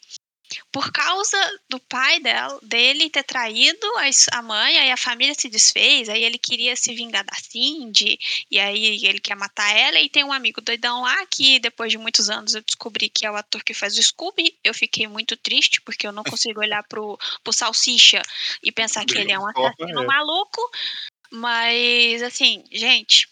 [0.70, 3.86] por causa do pai dela, dele ter traído
[4.32, 8.18] a mãe, aí a família se desfez, aí ele queria se vingar da Cindy,
[8.50, 11.98] e aí ele quer matar ela, e tem um amigo doidão lá que depois de
[11.98, 14.58] muitos anos eu descobri que é o ator que faz o Scooby.
[14.62, 18.22] Eu fiquei muito triste, porque eu não consigo olhar pro, pro Salsicha
[18.62, 20.06] e pensar que ele é um assassino é.
[20.06, 20.60] maluco.
[21.30, 23.28] Mas, assim, gente,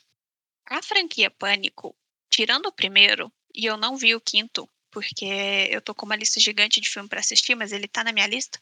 [0.67, 1.95] a franquia Pânico,
[2.29, 5.27] tirando o primeiro, e eu não vi o quinto, porque
[5.71, 8.27] eu tô com uma lista gigante de filme para assistir, mas ele tá na minha
[8.27, 8.59] lista.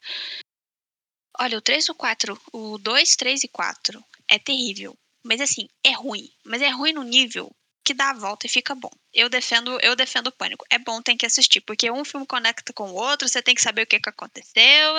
[1.39, 4.97] Olha, o 3 e o 4, o 2, 3 e 4 é terrível.
[5.23, 6.29] Mas assim, é ruim.
[6.43, 8.91] Mas é ruim no nível que dá a volta e fica bom.
[9.13, 10.65] Eu defendo, eu defendo o pânico.
[10.69, 13.61] É bom, tem que assistir, porque um filme conecta com o outro, você tem que
[13.61, 14.95] saber o que, que aconteceu.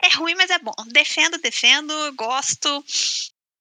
[0.00, 0.74] É ruim, mas é bom.
[0.92, 2.84] Defendo, defendo, gosto.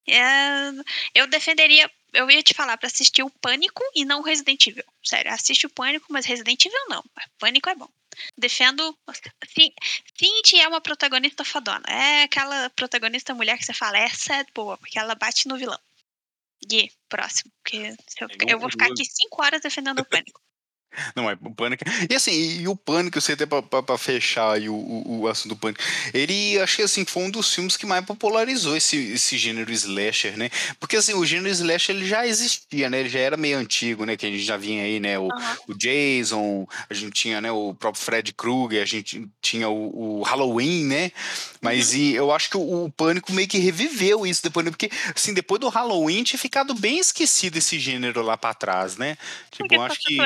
[0.08, 0.72] É,
[1.16, 1.90] eu defenderia.
[2.14, 4.84] Eu ia te falar para assistir o Pânico e não o Resident Evil.
[5.04, 7.04] Sério, assiste o Pânico, mas Resident Evil não.
[7.38, 7.90] Pânico é bom.
[8.38, 8.98] Defendo.
[10.18, 11.86] Cindy é uma protagonista fadona.
[11.88, 15.80] É aquela protagonista mulher que você fala, essa é boa, porque ela bate no vilão.
[16.72, 17.52] E próximo.
[17.64, 20.42] Porque eu, eu vou ficar aqui cinco horas defendendo o Pânico.
[21.16, 21.84] Não, é o Pânico.
[22.10, 25.56] E assim, e o Pânico, você até pra fechar aí o, o, o, assunto do
[25.56, 30.38] Pânico, ele achei assim, foi um dos filmes que mais popularizou esse, esse gênero slasher,
[30.38, 30.50] né?
[30.80, 33.02] Porque assim, o gênero slasher ele já existia, né?
[33.02, 34.18] Ele já era meio antigo, né?
[34.18, 35.20] Que a gente já vinha aí, né?
[35.20, 35.56] O, uhum.
[35.70, 37.52] o Jason, a gente tinha, né?
[37.52, 41.12] O próprio Fred Krueger, a gente tinha o, o Halloween, né?
[41.62, 42.00] Mas uhum.
[42.00, 44.72] e, eu acho que o, Pânico meio que reviveu isso depois, né?
[44.72, 49.18] Porque assim, depois do Halloween tinha ficado bem esquecido esse gênero lá pra trás, né?
[49.52, 50.18] Tipo, eu acho que.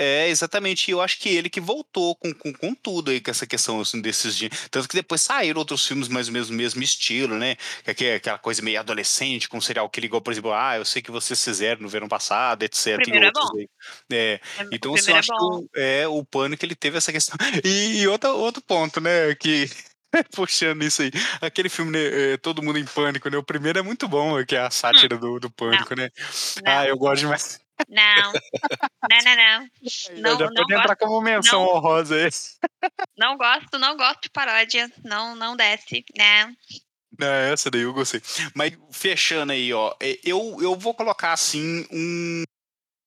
[0.00, 0.90] É, exatamente.
[0.90, 4.00] eu acho que ele que voltou com, com, com tudo aí, com essa questão assim,
[4.00, 4.50] desses dias.
[4.70, 7.56] Tanto que depois saíram outros filmes mais ou menos do mesmo estilo, né?
[7.96, 11.02] Que é aquela coisa meio adolescente, com serial que ligou, por exemplo, ah, eu sei
[11.02, 12.96] que vocês fizeram no verão passado, etc.
[12.96, 13.48] Primeiro é bom.
[14.10, 14.40] É,
[14.72, 17.36] então, assim, eu acho é que o, é, o Pânico ele teve essa questão.
[17.62, 19.34] E, e outro, outro ponto, né?
[19.34, 19.68] Que
[20.34, 21.10] puxando isso aí.
[21.40, 23.36] Aquele filme, né, Todo Mundo em Pânico, né?
[23.36, 25.20] O primeiro é muito bom, que é a sátira hum.
[25.20, 26.04] do, do Pânico, não.
[26.04, 26.10] né?
[26.64, 26.72] Não.
[26.72, 27.60] Ah, eu gosto demais.
[27.88, 28.32] Não,
[29.08, 30.20] não, não, não.
[30.20, 32.58] não já pode entrar como menção não, honrosa esse.
[33.16, 34.90] Não gosto, não gosto de paródia.
[35.04, 36.54] Não, não desce, né?
[37.18, 38.22] Não, essa daí eu gostei.
[38.54, 42.42] Mas fechando aí, ó, é, eu, eu vou colocar assim um,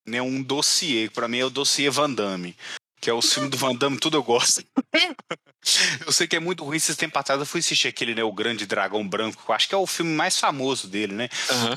[0.06, 1.10] né, um dossiê.
[1.10, 2.56] Pra mim é o dossiê Van Damme.
[3.00, 4.64] Que é o filme do Van Damme, tudo eu gosto.
[6.06, 6.78] eu sei que é muito ruim.
[6.78, 8.24] Esses tempos atrás eu fui assistir aquele, né?
[8.24, 9.44] O Grande Dragão Branco.
[9.44, 11.30] Que eu acho que é o filme mais famoso dele, né?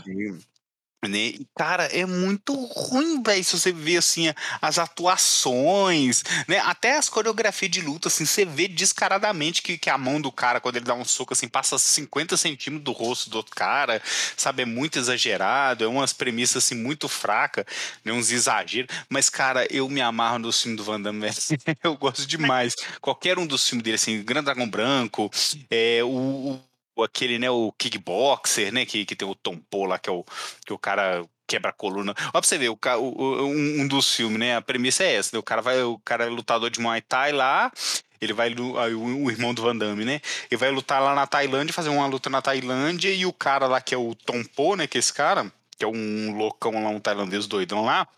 [0.07, 0.39] Uhum.
[1.05, 1.19] Né?
[1.19, 6.59] E, cara, é muito ruim, velho, se você vê assim as atuações, né?
[6.61, 10.59] Até as coreografias de luta, assim, você vê descaradamente que, que a mão do cara,
[10.59, 14.03] quando ele dá um soco, assim, passa 50 centímetros do rosto do outro cara,
[14.37, 14.63] sabe?
[14.63, 17.65] É muito exagerado, é umas premissas assim muito fracas,
[18.05, 18.13] né?
[18.13, 18.91] uns exageros.
[19.09, 21.29] Mas, cara, eu me amarro no filme do Van Damme,
[21.85, 22.75] eu gosto demais.
[23.01, 25.31] Qualquer um dos filmes dele, assim, Grande Dragão Branco,
[25.71, 26.59] é, o
[27.03, 30.25] aquele, né, o kickboxer, né, que, que tem o Tom lá, que é o,
[30.65, 32.15] que o cara quebra a coluna.
[32.29, 35.39] Ó, pra você ver, o, o, um dos filmes, né, a premissa é essa, né,
[35.39, 37.71] o cara vai, o cara é lutador de Muay Thai lá,
[38.21, 41.89] ele vai, o, irmão do Van Damme, né, ele vai lutar lá na Tailândia, fazer
[41.89, 44.43] uma luta na Tailândia, e o cara lá, que é o Tom
[44.77, 48.09] né, que é esse cara, que é um loucão lá, um tailandês doidão lá,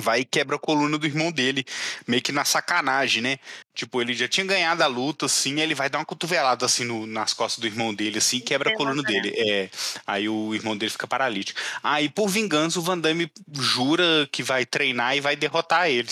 [0.00, 1.64] vai e quebra a coluna do irmão dele,
[2.06, 3.38] meio que na sacanagem, né?
[3.74, 7.06] Tipo, ele já tinha ganhado a luta, assim, ele vai dar uma cotovelada, assim, no,
[7.06, 9.32] nas costas do irmão dele, assim, e quebra a coluna dele.
[9.36, 9.70] É,
[10.06, 11.60] aí o irmão dele fica paralítico.
[11.82, 16.08] Aí, por vingança, o Van Damme jura que vai treinar e vai derrotar ele.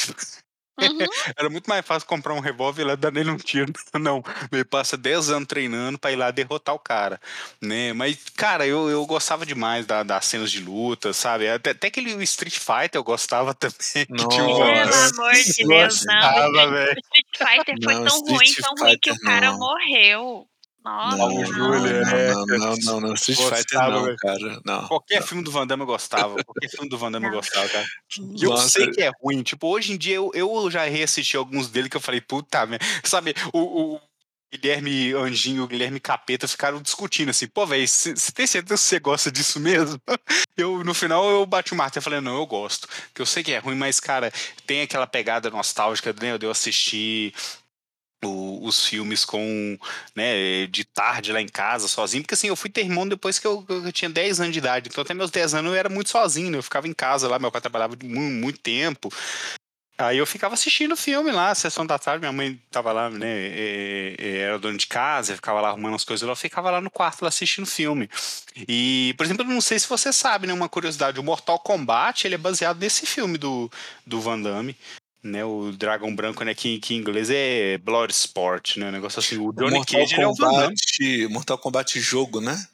[0.81, 0.99] Uhum.
[1.37, 3.73] Era muito mais fácil comprar um revólver e lá dar nele um tiro.
[3.99, 7.21] Não, ele passa 10 anos treinando para ir lá derrotar o cara,
[7.61, 7.93] né?
[7.93, 11.49] Mas, cara, eu, eu gostava demais da, das cenas de luta, sabe?
[11.49, 14.07] Até, até aquele Street Fighter eu gostava também.
[14.09, 14.29] Nossa.
[14.29, 16.53] Pelo amor de Deus, não.
[16.93, 19.59] Street Fighter foi não, tão Street ruim, tão Fighter, ruim que o cara não.
[19.59, 20.49] morreu.
[20.85, 24.61] Nossa, não, não, Júlia, não, não, não, não, Street Fighter não, cara.
[24.65, 25.27] Não, Qualquer não.
[25.27, 26.43] filme do Van Damme eu gostava.
[26.43, 27.87] Qualquer filme do Van Damme eu gostava, cara.
[28.19, 29.43] E eu sei que é ruim.
[29.43, 32.67] Tipo, hoje em dia eu, eu já reassisti alguns dele que eu falei, puta,
[33.05, 34.01] sabe, o, o
[34.53, 39.01] Guilherme Anjinho, o Guilherme Capeta ficaram discutindo assim, pô, velho, você tem certeza que você
[39.01, 39.99] gosta disso mesmo?
[40.55, 42.87] Eu, no final, eu bati o martelo e falei, não, eu gosto.
[43.15, 44.31] Que eu sei que é ruim, mas, cara,
[44.67, 46.37] tem aquela pegada nostálgica, né?
[46.39, 47.33] Eu assistir
[48.25, 49.79] o, os filmes com,
[50.15, 53.47] né, de tarde lá em casa, sozinho, porque assim, eu fui ter irmão depois que
[53.47, 56.11] eu, eu, tinha 10 anos de idade, então até meus 10 anos eu era muito
[56.11, 56.59] sozinho, né?
[56.59, 59.11] eu ficava em casa lá, meu pai trabalhava muito, muito tempo,
[59.99, 64.17] Aí eu ficava assistindo filme lá, sessão da tarde, minha mãe tava lá, né, e,
[64.19, 67.23] e, era dona de casa, ficava lá arrumando as coisas, eu ficava lá no quarto
[67.23, 68.09] lá assistindo filme.
[68.67, 72.27] E, por exemplo, eu não sei se você sabe, né, uma curiosidade, o Mortal Kombat,
[72.27, 73.71] ele é baseado nesse filme do,
[74.07, 74.77] do Van Damme,
[75.23, 79.39] né, o Dragão Branco, né, que, que em inglês é Bloodsport, né, um negócio assim,
[79.39, 81.29] o Johnny Mortal Cage Kombat, é o Van Damme.
[81.29, 82.67] Mortal Kombat jogo, né?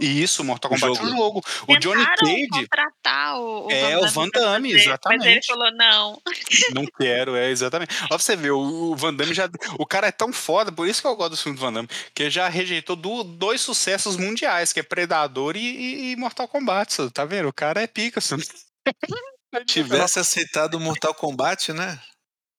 [0.00, 1.08] Isso, Mortal Kombat jogo.
[1.08, 1.44] é um jogo.
[1.66, 2.48] O Johnny Cage.
[2.48, 5.18] contratar o, o é Van o Van Damme, exatamente.
[5.18, 6.22] Mas ele falou não.
[6.74, 7.94] Não quero, é exatamente.
[8.04, 9.48] Ó, pra você ver, o Van Damme já.
[9.78, 11.88] O cara é tão foda, por isso que eu gosto do filme do Van Damme,
[12.14, 17.10] que já rejeitou do, dois sucessos mundiais, que é Predador e, e Mortal Kombat.
[17.10, 17.48] Tá vendo?
[17.48, 18.18] O cara é pica.
[18.20, 18.36] Assim.
[19.64, 21.98] Tivesse aceitado o Mortal Kombat, né?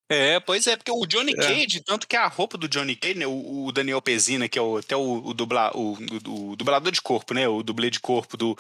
[0.10, 1.36] É, pois é, porque o Johnny é.
[1.36, 4.62] Cage, tanto que a roupa do Johnny Cage, né, o, o Daniel Pezina, que é
[4.62, 5.97] o, até o, o, dubla, o,
[6.51, 8.57] o, dublador de corpo, né, o dublê de corpo do,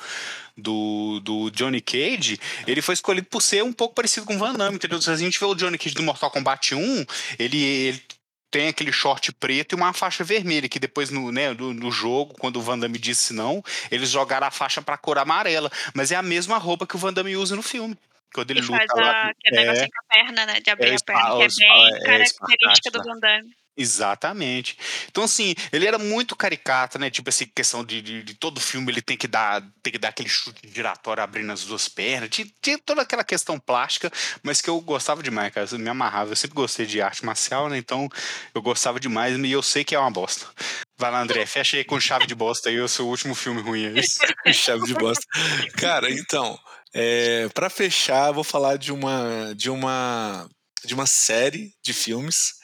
[0.57, 4.53] do, do Johnny Cage, ele foi escolhido por ser um pouco parecido com o Van
[4.53, 5.01] Damme, entendeu?
[5.01, 7.05] Se a gente vê o Johnny Cage do Mortal Kombat 1,
[7.39, 8.03] ele, ele
[8.51, 12.35] tem aquele short preto e uma faixa vermelha, que depois no, né, no, no jogo,
[12.37, 16.17] quando o Van Damme disse não, eles jogaram a faixa pra cor amarela, mas é
[16.17, 17.97] a mesma roupa que o Van Damme usa no filme.
[18.33, 19.29] Quando ele, luta faz a, lá.
[19.29, 20.59] Aquele é, negocinho com a perna, né?
[20.59, 23.55] De abrir é, a perna, que é bem é, característica do Van Damme.
[23.77, 24.75] Exatamente.
[25.07, 27.11] Então, assim, ele era muito caricato, né?
[27.11, 30.09] Tipo, essa questão de, de, de, todo filme ele tem que dar tem que dar
[30.09, 32.29] aquele chute giratório abrindo as duas pernas.
[32.31, 34.11] Tinha, tinha, toda aquela questão plástica,
[34.41, 35.67] mas que eu gostava demais, cara.
[35.71, 36.31] Eu me amarrava.
[36.31, 37.77] Eu sempre gostei de arte marcial, né?
[37.77, 38.09] Então,
[38.55, 40.47] eu gostava demais e eu sei que é uma bosta.
[40.97, 43.85] Vai lá, André, fecha aí com chave de bosta aí o seu último filme ruim
[43.85, 44.01] aí.
[44.55, 45.23] chave de bosta.
[45.77, 46.59] Cara, então,
[46.99, 50.49] é, para fechar, vou falar de uma de uma
[50.83, 52.55] de uma série de filmes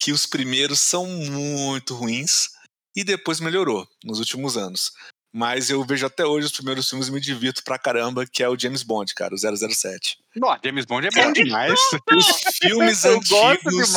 [0.00, 2.48] que os primeiros são muito ruins
[2.94, 4.92] e depois melhorou nos últimos anos.
[5.34, 8.48] Mas eu vejo até hoje os primeiros filmes e me divirto pra caramba, que é
[8.48, 10.18] o James Bond, cara, o 007.
[10.36, 11.80] Nossa, James Bond é bom demais.
[12.14, 12.26] Os
[12.62, 13.92] filmes eu antigos.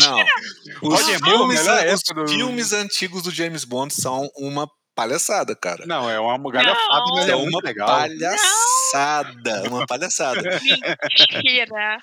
[0.00, 0.24] Não.
[0.82, 1.60] Os, filmes,
[1.94, 5.86] os filmes antigos do James Bond são uma palhaçada, cara.
[5.86, 7.88] Não, é uma galhafada, mas é, é uma legal.
[7.88, 10.42] palhaçada, uma palhaçada.
[11.32, 11.98] Mentira.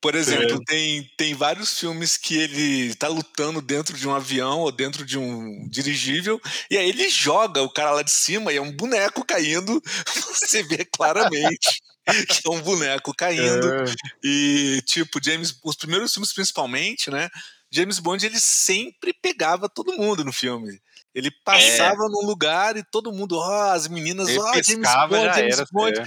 [0.00, 4.70] Por exemplo, tem, tem vários filmes que ele tá lutando dentro de um avião ou
[4.70, 6.38] dentro de um dirigível,
[6.70, 10.62] e aí ele joga o cara lá de cima e é um boneco caindo, você
[10.62, 13.66] vê claramente que é um boneco caindo.
[13.66, 13.84] É.
[14.22, 17.30] E, tipo, James, os primeiros filmes principalmente, né?
[17.70, 20.78] James Bond ele sempre pegava todo mundo no filme.
[21.14, 22.08] Ele passava é.
[22.08, 25.66] num lugar e todo mundo, ó, oh, as meninas, ó, oh, James Bond, James era,
[25.70, 26.00] Bond.
[26.00, 26.04] É.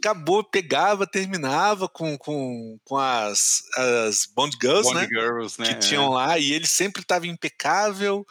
[0.00, 5.08] Acabou, pegava, terminava com, com, com as, as Bond Girls, Bond né?
[5.08, 5.66] Girls, né?
[5.68, 8.24] Que tinham lá, e ele sempre estava impecável,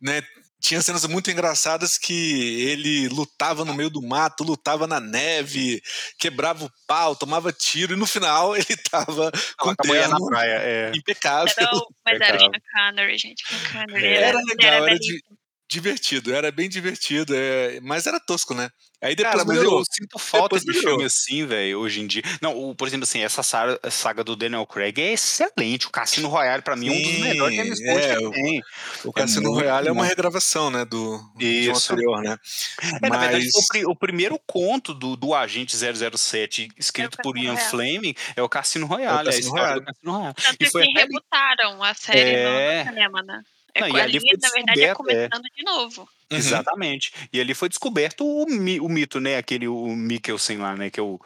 [0.00, 0.22] né?
[0.60, 5.80] tinha cenas muito engraçadas que ele lutava no meio do mato, lutava na neve,
[6.18, 10.16] quebrava o pau, tomava tiro, e no final ele tava com com a mulher na
[10.16, 10.58] terno praia.
[10.60, 10.92] É.
[10.94, 11.52] impecável.
[11.56, 12.40] Era o, mas era o.
[12.40, 13.44] Sean Connery, gente.
[13.46, 14.14] Sean Connery É.
[14.14, 15.18] era, Era legal, era belíssimo.
[15.18, 15.37] di-
[15.68, 18.70] divertido, era bem divertido, é, mas era tosco, né?
[19.00, 20.90] Aí depois Cara, mas eu sinto falta Depois de melhorou.
[20.90, 22.22] filme assim, velho, hoje em dia.
[22.42, 25.86] Não, o- por exemplo, assim, essa saga, saga do Daniel Craig é excelente.
[25.86, 28.60] O Cassino Royale, pra mim, é um dos melhores James Bond é, que o- tem.
[29.04, 32.36] O Cassino muito Royale é uma regravação, né, do anterior, né?
[32.82, 37.22] É, na verdade, Mas o, o primeiro conto do, do Agente 007, escrito É o
[37.22, 37.70] por Ian Royale.
[37.70, 39.80] Fleming, é o Cassino Royale, é, a Cassino história Royale.
[39.80, 40.34] do Cassino Royale.
[40.34, 42.82] Tanto E foi que rebutaram a série É.
[42.84, 43.42] no cinema, né?
[43.74, 44.94] É, Não, e ali na verdade, é é.
[44.94, 46.02] começando de novo.
[46.30, 46.36] Uhum.
[46.36, 47.12] Exatamente.
[47.32, 49.36] E ali foi descoberto o, mi- o mito, né?
[49.36, 50.90] Aquele o Mikkelsen lá, né?
[50.90, 51.18] Que é o,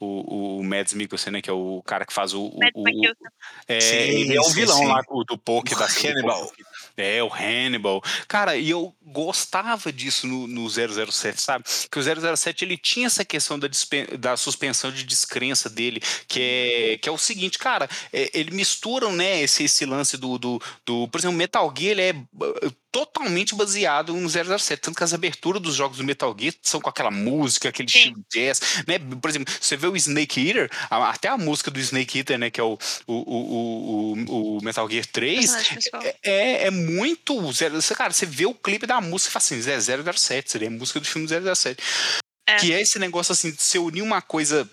[0.00, 1.42] o, o Mads Mikkelsen, né?
[1.42, 2.46] Que é o cara que faz o.
[2.46, 3.26] o- Mads o- Mikkelsen.
[3.68, 4.86] é, Sim, ele é o vilão sim.
[4.86, 6.46] lá do, do poker O da Hannibal.
[6.46, 6.66] poker.
[6.98, 8.02] É, o Hannibal.
[8.26, 11.64] Cara, e eu gostava disso no, no 007, sabe?
[11.90, 13.68] Que o 007 ele tinha essa questão da,
[14.18, 19.12] da suspensão de descrença dele, que é, que é o seguinte, cara, é, ele misturam,
[19.12, 21.06] né, esse, esse lance do, do, do.
[21.06, 22.14] Por exemplo, Metal Gear ele é
[23.06, 26.88] totalmente baseado no 007, tanto que as aberturas dos jogos do Metal Gear são com
[26.90, 27.98] aquela música, aquele Sim.
[27.98, 28.98] estilo jazz, né?
[28.98, 32.50] Por exemplo, você vê o Snake Eater, a- até a música do Snake Eater, né,
[32.50, 36.02] que é o, o, o, o, o Metal Gear 3, Personagem principal.
[36.02, 37.52] é, é, é muito.
[37.52, 40.68] zero- você- Cara, você vê o clipe da música e fala assim: "Zé, 007, seria
[40.68, 41.82] a música do filme 007.
[42.48, 42.56] É.
[42.56, 44.68] Que é esse negócio assim, de você unir uma coisa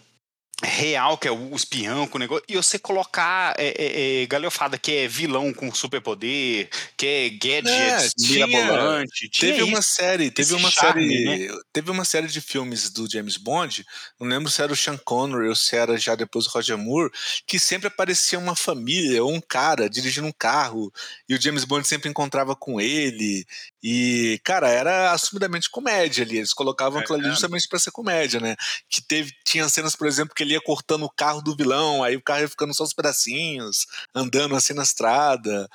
[0.64, 4.78] real, que é o espião com o negócio, e você colocar é, é, é, galhofada,
[4.78, 9.28] que é vilão com superpoder, que é gadgets, É, tinha- mirabolante.
[9.30, 9.89] Tinha Teve uma isso.
[9.95, 13.86] série, teve uma charme, série, teve uma série de filmes do James Bond,
[14.18, 17.12] não lembro se era o Sean Connery ou se era já depois o Roger Moore,
[17.45, 20.89] que sempre aparecia uma família ou um cara dirigindo um carro
[21.28, 23.45] e o James Bond sempre encontrava com ele
[23.84, 28.39] e, cara, era assumidamente comédia ali, eles colocavam É, aquilo ali justamente pra ser comédia,
[28.39, 28.56] né?
[28.89, 32.16] Que teve, tinha cenas, por exemplo, que ele ia cortando o carro do vilão, aí
[32.16, 33.86] o carro ia ficando só os pedacinhos,
[34.16, 35.68] andando assim na estrada,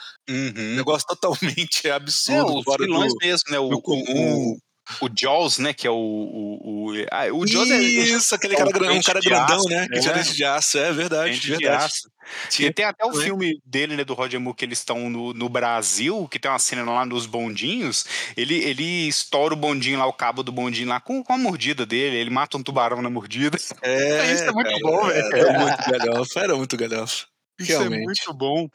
[0.73, 0.77] um Uhum.
[0.77, 1.89] negócio totalmente
[2.29, 3.59] É, absurdo, os fora vilões do, mesmo, né?
[3.59, 4.05] O, comum.
[4.13, 4.59] o,
[5.01, 5.73] o Jaws, né?
[5.73, 5.95] Que é o.
[5.95, 7.79] O, o, ah, o Jaws é.
[7.79, 9.87] Isso, aquele é cara, um um cara de grandão, aço, né?
[9.89, 11.85] Que dente de aço, é verdade, Dente de verdade.
[11.85, 12.11] aço.
[12.49, 13.25] Tinha E tem até o né?
[13.25, 16.59] filme dele, né, do Roger Moore, que eles estão no, no Brasil, que tem uma
[16.59, 18.05] cena lá nos bondinhos.
[18.37, 21.85] Ele, ele estoura o bondinho lá, o cabo do bondinho lá, com, com a mordida
[21.85, 22.17] dele.
[22.17, 23.59] Ele mata um tubarão na mordida.
[23.83, 25.37] É, Isso é muito cara, bom, velho.
[25.37, 27.30] Era muito galhofa, era muito galhofa.
[27.61, 28.69] Isso é muito bom.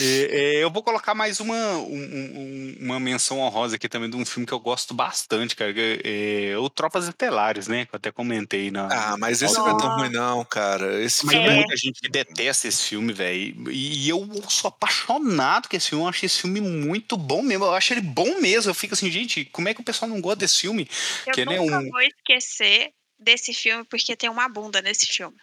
[0.00, 4.16] É, é, eu vou colocar mais uma, um- um- uma menção honrosa aqui também de
[4.16, 5.72] um filme que eu gosto bastante, cara.
[5.76, 7.86] É, é o Tropas Estelares, né?
[7.86, 8.88] Que eu até comentei na.
[8.90, 11.02] Ah, mas esse não é tão ruim, não, cara.
[11.02, 11.54] Esse Mas filme É.
[11.56, 13.70] muita gente que detesta esse filme, velho.
[13.70, 16.04] E eu sou apaixonado com esse filme.
[16.04, 17.64] Eu acho esse filme muito bom mesmo.
[17.64, 18.70] Eu acho ele bom mesmo.
[18.70, 20.88] Eu fico assim, gente, como é que o pessoal não gosta desse filme?
[21.26, 25.36] Eu Que, né, nunca um- vou esquecer desse filme porque tem uma bunda nesse filme.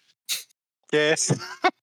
[0.93, 1.15] É.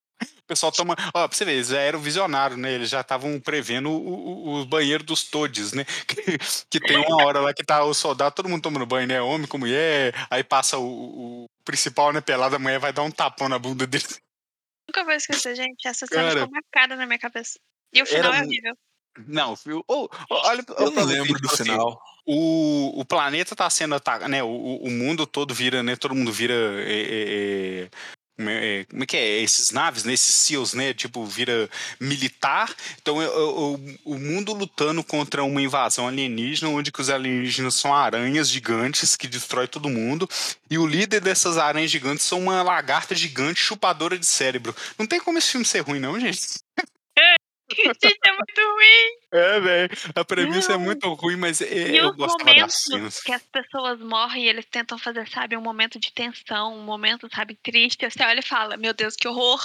[0.50, 0.96] O pessoal toma.
[1.14, 2.72] Ó, pra você ver, eles já eram visionários, né?
[2.72, 5.84] Eles já estavam prevendo o, o, o banheiro dos Todes, né?
[6.08, 6.38] Que,
[6.68, 9.22] que tem uma hora lá que tá o soldado, todo mundo tomando banho, né?
[9.22, 10.12] Homem com mulher.
[10.28, 12.20] Aí passa o, o principal, né?
[12.20, 14.04] Pelado, a mulher vai dar um tapão na bunda dele.
[14.88, 15.86] Nunca vou esquecer, gente.
[15.86, 16.40] Essa cena Cara.
[16.40, 17.56] ficou marcada na minha cabeça.
[17.92, 18.74] E o final Era é horrível.
[19.28, 19.84] Não, viu?
[19.86, 22.00] Ô, olha, Eu olha não lembro do assim, final.
[22.26, 24.42] o, o planeta tá sendo atacado, né?
[24.42, 25.94] O, o- o mundo todo vira, né?
[25.94, 26.54] Todo mundo vira.
[26.54, 27.88] é, é,
[28.48, 29.40] é, como é- como é que é?
[29.42, 30.12] Esses naves, né?
[30.12, 30.94] Esses SEALs, né?
[30.94, 31.68] Tipo, vira
[31.98, 32.74] militar.
[33.00, 38.48] Então, o, o mundo lutando contra uma invasão alienígena, onde que os alienígenas são aranhas
[38.48, 40.28] gigantes que destrói todo mundo.
[40.70, 44.74] E o líder dessas aranhas gigantes são uma lagarta gigante chupadora de cérebro.
[44.98, 46.40] Não tem como esse filme ser ruim, não, gente.
[48.02, 49.10] Gente, é muito ruim.
[49.32, 49.90] É, velho.
[50.14, 50.84] A premissa é Não.
[50.84, 53.20] muito ruim, mas é, E eu os gostava das momentos cenas.
[53.20, 57.28] que as pessoas morrem e eles tentam fazer, sabe, um momento de tensão, um momento,
[57.34, 58.08] sabe, triste.
[58.08, 59.60] Você olha e fala, meu Deus, que horror.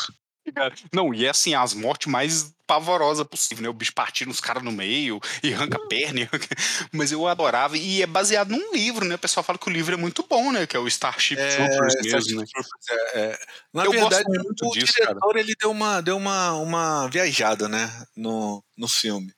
[0.54, 3.70] Cara, Não, e é assim, as mortes mais pavorosas possível, né?
[3.70, 6.20] O bicho partindo os caras no meio e arranca a perna.
[6.22, 6.48] e arranca-
[6.94, 7.78] Mas eu adorava.
[7.78, 9.16] E é baseado num livro, né?
[9.16, 10.66] O pessoal fala que o livro é muito bom, né?
[10.68, 12.48] Que é o Starship Troopers mesmo, né?
[12.90, 13.40] É, é.
[13.74, 17.68] Na Eu verdade, gosto muito o disso, diretor ele deu uma, deu uma, uma viajada,
[17.68, 17.90] né?
[18.16, 19.34] No, no filme.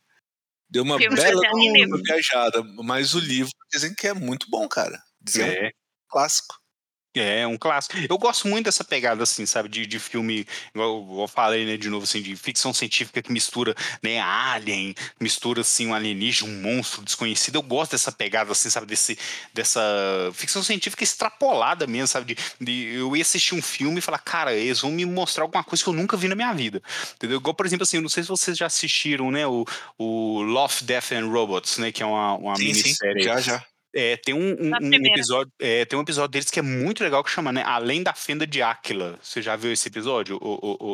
[0.70, 1.42] Deu uma Filme bela
[1.88, 2.62] uma viajada.
[2.84, 5.02] Mas o livro dizem que é muito bom, cara.
[5.22, 5.72] Dizem que é um É.
[6.10, 6.56] clássico.
[7.20, 7.96] É, um clássico.
[8.10, 11.90] Eu gosto muito dessa pegada, assim, sabe, de, de filme, igual, eu falei, né, de
[11.90, 17.02] novo, assim, de ficção científica que mistura, né, alien, mistura, assim, um alienígena, um monstro
[17.04, 17.56] desconhecido.
[17.56, 19.18] Eu gosto dessa pegada, assim, sabe, desse,
[19.54, 19.82] dessa
[20.34, 24.54] ficção científica extrapolada mesmo, sabe, de, de eu ia assistir um filme e falar, cara,
[24.54, 26.82] eles vão me mostrar alguma coisa que eu nunca vi na minha vida,
[27.16, 27.38] entendeu?
[27.38, 29.66] Igual, por exemplo, assim, eu não sei se vocês já assistiram, né, o,
[29.98, 33.24] o Love, Death and Robots, né, que é uma, uma Sim, sim, minissérie.
[33.24, 33.66] já, já.
[34.00, 37.24] É, tem um, um- um episódio, é, tem um episódio deles que é muito legal
[37.24, 39.18] que chama, né, Além da Fenda de Áquila.
[39.24, 40.38] Você já viu esse episódio?
[40.40, 40.94] O, o, o,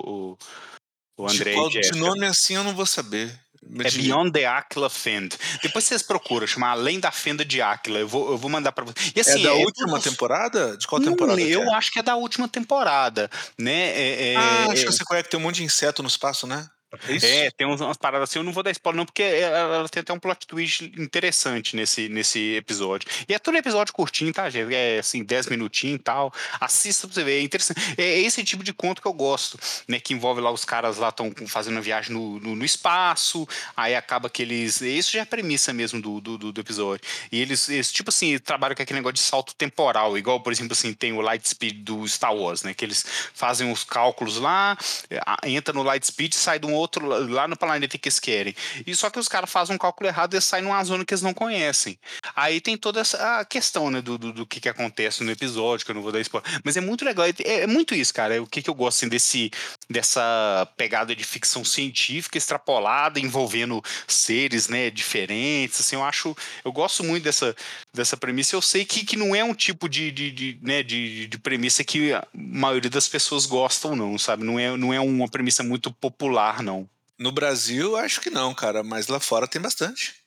[1.18, 3.38] o, o André de, qual- de nome assim eu não vou saber.
[3.80, 5.36] É Beyond the Aquila Fend.
[5.62, 7.98] Depois vocês procuram, chama Além da Fenda de Áquila.
[8.00, 9.14] Eu vou, eu vou mandar pra vocês.
[9.16, 10.76] E é assim, da é última tudo- temporada?
[10.78, 11.38] De qual Não, temporada?
[11.40, 11.74] que eu é?
[11.76, 13.90] acho que é da última temporada, né?
[13.92, 16.10] É, é- Ah, é- acho que você conhece que tem um monte de inseto no
[16.10, 16.68] espaço, né?
[17.08, 17.26] É isso?
[17.26, 19.90] É, tem uns- umas paradas assim, eu não vou dar spoiler não, porque ela, ela
[19.90, 23.08] tem até um plot twist interessante nesse, nesse episódio.
[23.28, 24.74] E é todo episódio curtinho, tá, gente?
[24.74, 26.32] É assim, 10 minutinhos e tal.
[26.60, 27.80] Assista pra você ver, é interessante.
[27.98, 30.00] É esse tipo de conto que eu gosto, né?
[30.00, 33.96] Que envolve lá os caras lá estão fazendo uma viagem no, no, no espaço, aí
[33.96, 34.82] acaba que eles...
[34.82, 37.04] Isso já é a premissa mesmo do, do, do- episódio.
[37.32, 40.74] E eles, eles, tipo assim, trabalham com aquele negócio de salto temporal, igual, por exemplo,
[40.74, 42.74] assim, tem o Lightspeed do Star Wars, né?
[42.74, 44.78] Que eles fazem os cálculos lá,
[45.10, 48.20] é, a- entra no Lightspeed sai de um outro lá- lá no planeta que eles
[48.20, 48.56] querem.
[48.86, 51.22] E só que os caras fazem um cálculo errado e saem numa zona que eles
[51.22, 51.98] não conhecem.
[52.36, 55.92] Aí tem toda essa questão, né, do, do, do que, que acontece no episódio, que
[55.92, 56.50] eu não vou dar spoiler.
[56.64, 58.36] Mas é muito legal, é, é muito isso, cara.
[58.36, 59.52] É o que, que eu gosto assim, desse,
[59.90, 65.80] dessa pegada de ficção científica extrapolada, envolvendo seres, né, diferentes.
[65.80, 66.36] Assim, eu acho.
[66.64, 67.56] Eu gosto muito dessa,
[67.94, 68.56] dessa premissa.
[68.56, 71.84] Eu sei que, que não é um tipo de, de, de, né, de, de premissa
[71.84, 74.44] que a maioria das pessoas gostam, não, sabe?
[74.44, 76.73] Não é, não é uma premissa muito popular, não.
[77.20, 80.24] No Brasil, acho que não, cara, mas lá fora tem bastante.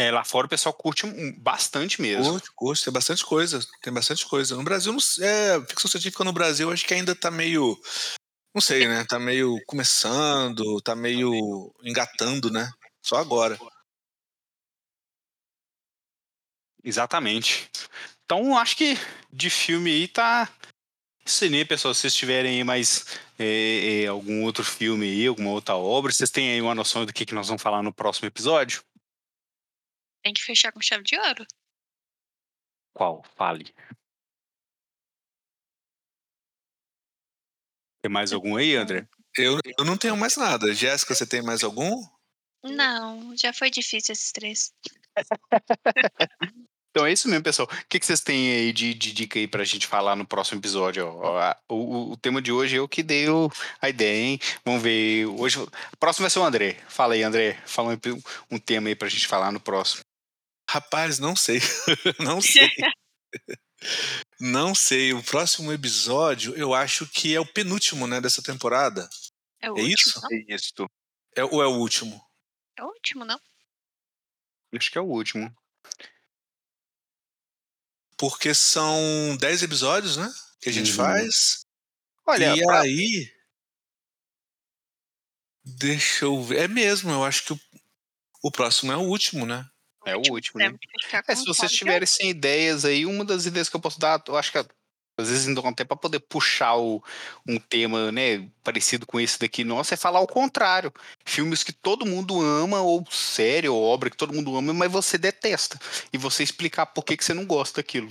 [0.00, 1.06] É, lá fora o pessoal curte
[1.38, 2.32] bastante mesmo.
[2.32, 3.60] Curte, curte, tem bastante coisa.
[3.82, 4.56] Tem bastante coisa.
[4.56, 7.78] No Brasil, é, ficção científica no Brasil, acho que ainda tá meio.
[8.54, 9.04] Não sei, né?
[9.04, 12.70] Tá meio começando, tá meio engatando, né?
[13.02, 13.58] Só agora.
[16.82, 17.70] Exatamente.
[18.24, 18.96] Então, acho que
[19.30, 20.48] de filme aí tá.
[21.50, 21.92] Né, pessoal?
[21.92, 23.04] Se vocês tiverem aí mais
[23.42, 27.12] é, é, algum outro filme aí, alguma outra obra, vocês têm aí uma noção do
[27.12, 28.84] que, que nós vamos falar no próximo episódio?
[30.22, 31.46] Tem que fechar com chave de ouro.
[32.94, 33.24] Qual?
[33.34, 33.74] Fale.
[38.02, 39.08] Tem mais algum aí, André?
[39.36, 40.74] Eu, eu não tenho mais nada.
[40.74, 42.06] Jéssica, você tem mais algum?
[42.62, 44.74] Não, já foi difícil esses três.
[46.90, 47.68] Então é isso mesmo, pessoal.
[47.70, 50.60] O que, que vocês têm aí de, de dica aí pra gente falar no próximo
[50.60, 51.06] episódio?
[51.06, 51.30] ó?
[51.34, 53.48] Ó, a- O, o- o tema de hoje eu que dei o-
[53.80, 54.40] a ideia, hein?
[54.64, 55.26] Vamos ver.
[55.26, 55.70] Hoje, o
[56.00, 56.82] próximo vai ser o André.
[56.88, 57.62] Fala aí, André.
[57.64, 58.22] Fala um,
[58.56, 60.02] um tema aí pra gente falar no próximo.
[60.68, 61.60] Rapaz, não sei.
[62.18, 62.68] não sei.
[64.40, 65.12] não sei.
[65.12, 69.08] O próximo episódio, eu acho que é o penúltimo, né, dessa temporada.
[69.62, 70.20] É o É último, isso?
[70.22, 70.28] não?
[70.32, 70.72] É isso.
[71.36, 72.20] É, ou é o último?
[72.76, 73.38] É o último, não?
[74.76, 75.52] Acho que é o último.
[78.20, 80.30] Porque são 10 episódios, né?
[80.60, 80.96] Que a gente Uhum.
[80.98, 81.64] faz.
[82.26, 83.32] Olha, e pra- aí.
[85.64, 86.58] Deixa eu ver.
[86.58, 87.60] É mesmo, eu acho que o,
[88.42, 89.66] o próximo é o último, né?
[90.04, 90.70] É o último, né?
[91.26, 94.36] É, se vocês tiverem sem ideias aí, uma das ideias que eu posso dar, eu
[94.36, 94.58] acho que
[95.20, 97.02] às vezes ainda até para poder puxar o-
[97.46, 100.92] um tema, né, parecido com esse daqui nosso, é falar o contrário.
[101.24, 105.16] Filmes que todo mundo ama, ou série, ou obra que todo mundo ama, mas você
[105.18, 105.78] detesta.
[106.12, 108.08] E você explicar por que, que você não gosta daquilo.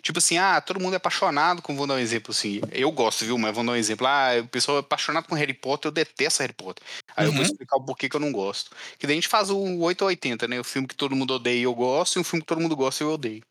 [0.00, 3.26] Tipo assim, ah, todo mundo é apaixonado com, vou dar um exemplo assim, eu gosto,
[3.26, 5.92] viu, mas vou dar um exemplo, ah, o pessoal é apaixonado com Harry Potter, eu
[5.92, 6.82] detesto Harry Potter.
[7.14, 7.46] Aí eu vou Uhum.
[7.46, 8.70] explicar o porquê que eu não gosto.
[8.98, 11.34] Que daí a gente faz o 8 ou 80, né, o filme que todo mundo
[11.34, 13.42] odeia e eu gosto, e um filme que todo mundo gosta e eu odeio.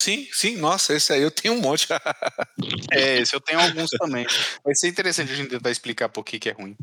[0.00, 1.86] Sim, sim, nossa, esse aí eu tenho um monte.
[2.92, 4.26] É, esse eu tenho alguns também.
[4.64, 6.76] Vai ser interessante a gente tentar explicar por que, que é ruim.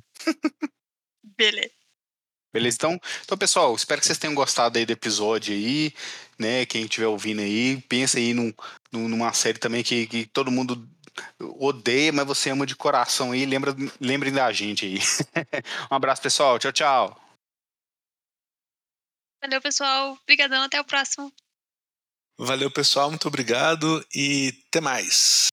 [1.23, 1.71] Beleza.
[2.53, 2.75] Beleza?
[2.77, 5.93] Então, então, pessoal, espero que vocês tenham gostado aí do episódio aí,
[6.39, 6.65] né?
[6.65, 8.53] Quem estiver ouvindo aí, pensa aí num,
[8.91, 10.87] num- numa série também que, que todo mundo
[11.39, 13.45] odeia, mas você ama de coração aí.
[13.45, 14.97] Lembra, lembrem da gente aí.
[15.91, 16.57] um abraço, pessoal.
[16.57, 17.21] Tchau, tchau.
[19.43, 20.17] Valeu, pessoal.
[20.23, 20.63] Obrigadão.
[20.63, 21.31] Até o próximo.
[22.39, 25.47] Valeu, pessoal, muito obrigado e até mais.